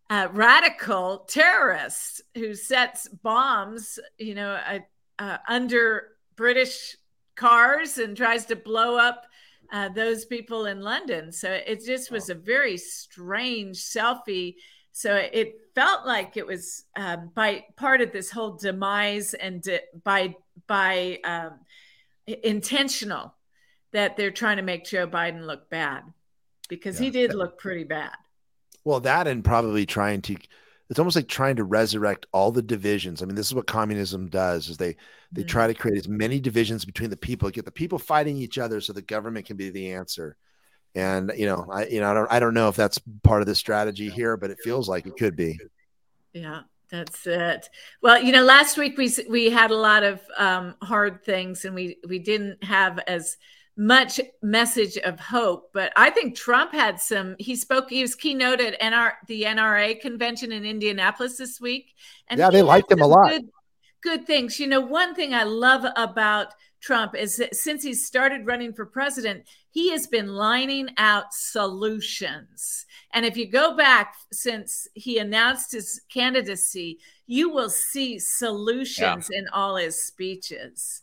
[0.10, 4.80] uh, radical terrorist who sets bombs, you know, uh,
[5.20, 6.96] uh, under British
[7.36, 9.26] cars and tries to blow up
[9.74, 11.32] uh, those people in London.
[11.32, 14.56] So it just was a very strange selfie.
[14.92, 19.82] So it felt like it was um, by part of this whole demise and de-
[20.04, 20.36] by
[20.68, 21.60] by um,
[22.28, 23.34] intentional
[23.92, 26.04] that they're trying to make Joe Biden look bad
[26.70, 27.06] because yeah.
[27.06, 28.16] he did look pretty bad.
[28.86, 30.38] Well, that and probably trying to
[30.90, 33.22] it's almost like trying to resurrect all the divisions.
[33.22, 34.96] I mean, this is what communism does is they
[35.32, 35.48] they mm-hmm.
[35.48, 38.80] try to create as many divisions between the people, get the people fighting each other
[38.80, 40.38] so the government can be the answer.
[40.94, 43.48] And you know, I you know, I don't I don't know if that's part of
[43.48, 45.60] the strategy here, but it feels like it could be.
[46.34, 46.62] Yeah.
[46.92, 47.68] That's it.
[48.04, 51.74] Well, you know, last week we we had a lot of um, hard things, and
[51.74, 53.38] we we didn't have as
[53.78, 55.72] much message of hope.
[55.74, 57.36] But I think Trump had some.
[57.40, 57.90] He spoke.
[57.90, 61.94] He was keynote at NR the NRA convention in Indianapolis this week,
[62.28, 63.30] and yeah, they liked him a lot.
[63.30, 63.50] Good,
[64.02, 64.60] good things.
[64.60, 66.54] You know, one thing I love about
[66.86, 72.86] Trump is that since he started running for president, he has been lining out solutions.
[73.12, 79.40] And if you go back since he announced his candidacy, you will see solutions yeah.
[79.40, 81.02] in all his speeches.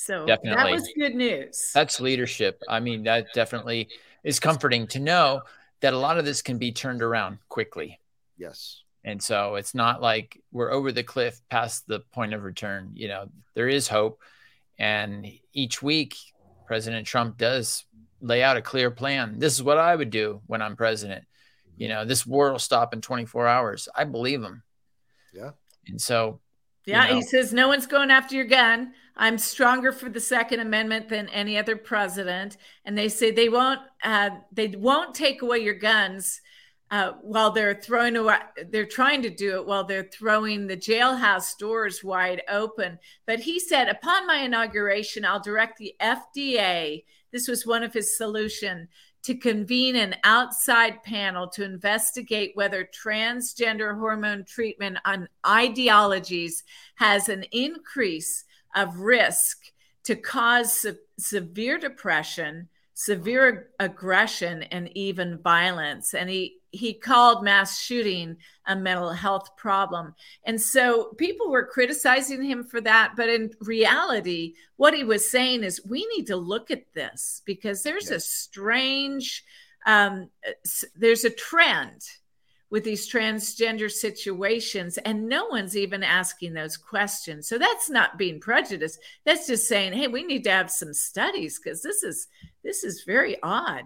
[0.00, 0.56] So definitely.
[0.56, 1.72] that was good news.
[1.74, 2.62] That's leadership.
[2.66, 3.90] I mean, that definitely
[4.24, 5.42] is comforting to know
[5.80, 8.00] that a lot of this can be turned around quickly.
[8.38, 8.82] Yes.
[9.04, 12.92] And so it's not like we're over the cliff past the point of return.
[12.94, 14.22] You know, there is hope.
[14.78, 16.16] And each week,
[16.66, 17.84] President Trump does
[18.22, 19.38] lay out a clear plan.
[19.38, 21.26] This is what I would do when I'm president.
[21.76, 23.86] You know, this war will stop in 24 hours.
[23.94, 24.62] I believe him.
[25.34, 25.50] Yeah.
[25.86, 26.40] And so,
[26.86, 28.94] yeah, you know, he says, no one's going after your gun.
[29.20, 32.56] I'm stronger for the Second Amendment than any other president,
[32.86, 36.40] and they say they won't uh, they won't take away your guns
[36.90, 38.38] uh, while they're throwing away.
[38.70, 42.98] They're trying to do it while they're throwing the jailhouse doors wide open.
[43.26, 47.04] But he said, upon my inauguration, I'll direct the FDA.
[47.30, 48.88] This was one of his solution
[49.24, 56.64] to convene an outside panel to investigate whether transgender hormone treatment on ideologies
[56.94, 59.58] has an increase of risk
[60.04, 66.14] to cause se- severe depression, severe aggression, and even violence.
[66.14, 70.14] And he he called mass shooting a mental health problem.
[70.44, 73.14] And so people were criticizing him for that.
[73.16, 77.82] But in reality, what he was saying is we need to look at this because
[77.82, 78.12] there's yes.
[78.12, 79.44] a strange,
[79.84, 80.30] um,
[80.94, 82.02] there's a trend
[82.70, 87.48] with these transgender situations and no one's even asking those questions.
[87.48, 89.00] So that's not being prejudiced.
[89.24, 92.28] That's just saying hey we need to have some studies because this is
[92.62, 93.84] this is very odd.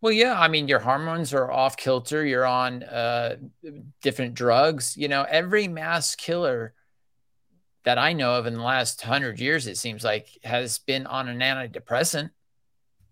[0.00, 2.24] Well yeah i mean your hormones are off kilter.
[2.26, 3.36] You're on uh,
[4.02, 4.96] different drugs.
[4.96, 6.74] You know every mass killer
[7.84, 11.28] that i know of in the last 100 years it seems like has been on
[11.28, 12.30] an antidepressant.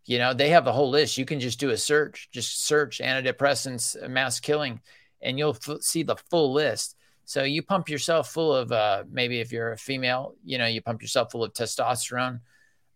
[0.07, 1.19] You know they have a whole list.
[1.19, 4.81] You can just do a search just search antidepressants mass killing
[5.25, 6.97] and you'll f- see the full list.
[7.25, 10.83] So you pump yourself full of uh, maybe if you're a female, you know, you
[10.83, 12.41] pump yourself full of testosterone.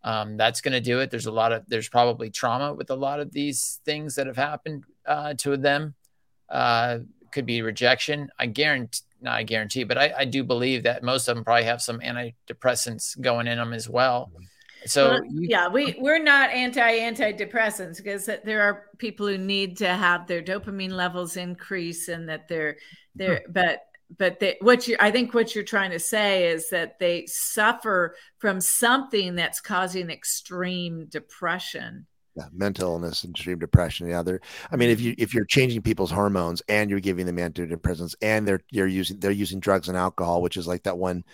[0.04, 1.10] Um, that's going to do it.
[1.10, 4.36] There's a lot of there's probably trauma with a lot of these things that have
[4.36, 5.94] happened uh, to them.
[6.48, 6.98] Uh,
[7.30, 8.30] could be rejection.
[8.38, 11.64] I guarantee, not I guarantee, but I, I, do believe that most of them probably
[11.64, 14.30] have some antidepressants going in them as well.
[14.32, 14.44] Mm-hmm.
[14.86, 19.76] So well, you, yeah, we we're not anti antidepressants because there are people who need
[19.78, 22.76] to have their dopamine levels increase and that they're
[23.14, 23.52] they're hmm.
[23.52, 23.80] but
[24.16, 28.14] but they, what you I think what you're trying to say is that they suffer
[28.38, 32.06] from something that's causing extreme depression.
[32.34, 34.08] Yeah, mental illness and extreme depression.
[34.08, 34.40] Yeah, they're.
[34.70, 38.46] I mean, if you if you're changing people's hormones and you're giving them antidepressants and
[38.46, 41.24] they're they're using they're using drugs and alcohol, which is like that one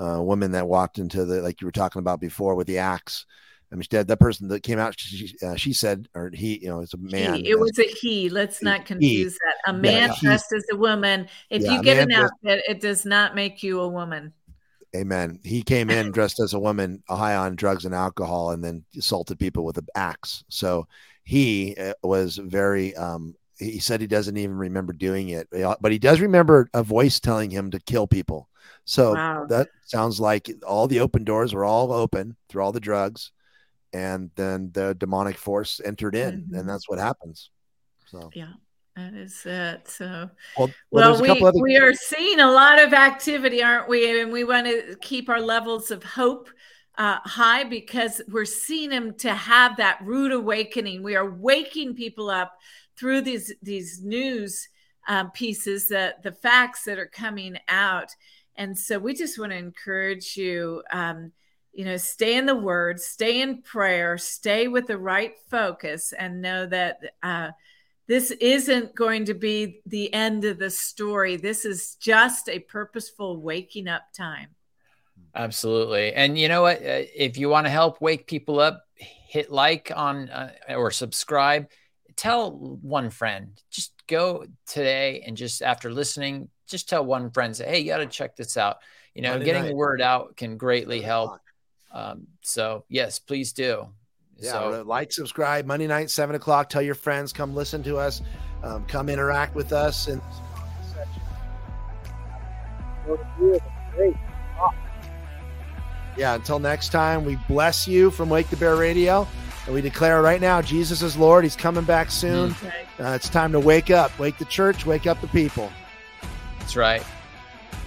[0.00, 3.26] uh, woman that walked into the like you were talking about before with the axe.
[3.72, 6.68] I mean, that, that person that came out, she, uh, she said, or he, you
[6.68, 7.34] know, it's a man.
[7.34, 8.28] He, it was a he.
[8.28, 9.54] Let's not confuse that.
[9.66, 11.28] A man yeah, dressed as a woman.
[11.50, 14.32] If yeah, you get an outfit, it does not make you a woman.
[14.94, 15.40] Amen.
[15.42, 19.40] He came in dressed as a woman, high on drugs and alcohol, and then assaulted
[19.40, 20.44] people with an axe.
[20.48, 20.86] So
[21.24, 22.94] he uh, was very.
[22.94, 23.34] Um,
[23.64, 27.50] he said he doesn't even remember doing it, but he does remember a voice telling
[27.50, 28.48] him to kill people.
[28.84, 29.46] So wow.
[29.46, 33.32] that sounds like all the open doors were all open through all the drugs,
[33.92, 36.54] and then the demonic force entered in, mm-hmm.
[36.54, 37.50] and that's what happens.
[38.06, 38.52] So yeah.
[38.96, 39.88] That is it.
[39.88, 44.20] So, well, well, well we, other- we are seeing a lot of activity, aren't we?
[44.20, 46.48] And we want to keep our levels of hope
[46.96, 51.02] uh, high because we're seeing them to have that rude awakening.
[51.02, 52.56] We are waking people up
[52.98, 54.68] through these these news
[55.08, 58.08] um, pieces, that the facts that are coming out,
[58.56, 60.82] and so we just want to encourage you.
[60.92, 61.32] Um,
[61.72, 66.42] you know, stay in the Word, stay in prayer, stay with the right focus, and
[66.42, 67.00] know that.
[67.22, 67.50] Uh,
[68.06, 71.36] this isn't going to be the end of the story.
[71.36, 74.48] This is just a purposeful waking up time.
[75.34, 76.12] Absolutely.
[76.12, 76.78] And you know what?
[76.78, 81.68] Uh, if you want to help wake people up, hit like on uh, or subscribe.
[82.16, 83.60] Tell one friend.
[83.70, 87.98] Just go today and just after listening, just tell one friend, say, hey, you got
[87.98, 88.78] to check this out.
[89.14, 89.68] You know, Monday getting night.
[89.68, 91.38] the word out can greatly help.
[91.92, 93.88] Um, so, yes, please do.
[94.38, 96.68] Yeah, so, like, subscribe Monday night, seven o'clock.
[96.68, 98.20] Tell your friends, come listen to us,
[98.64, 100.08] um, come interact with us.
[100.08, 100.20] And
[106.16, 109.28] yeah, until next time, we bless you from Wake the Bear Radio.
[109.66, 111.44] And we declare right now, Jesus is Lord.
[111.44, 112.50] He's coming back soon.
[112.50, 113.02] Mm-hmm.
[113.02, 114.16] Uh, it's time to wake up.
[114.18, 115.70] Wake the church, wake up the people.
[116.58, 117.02] That's right.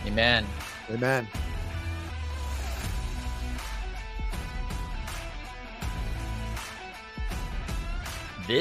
[0.05, 0.45] Amen.
[0.89, 1.27] Amen.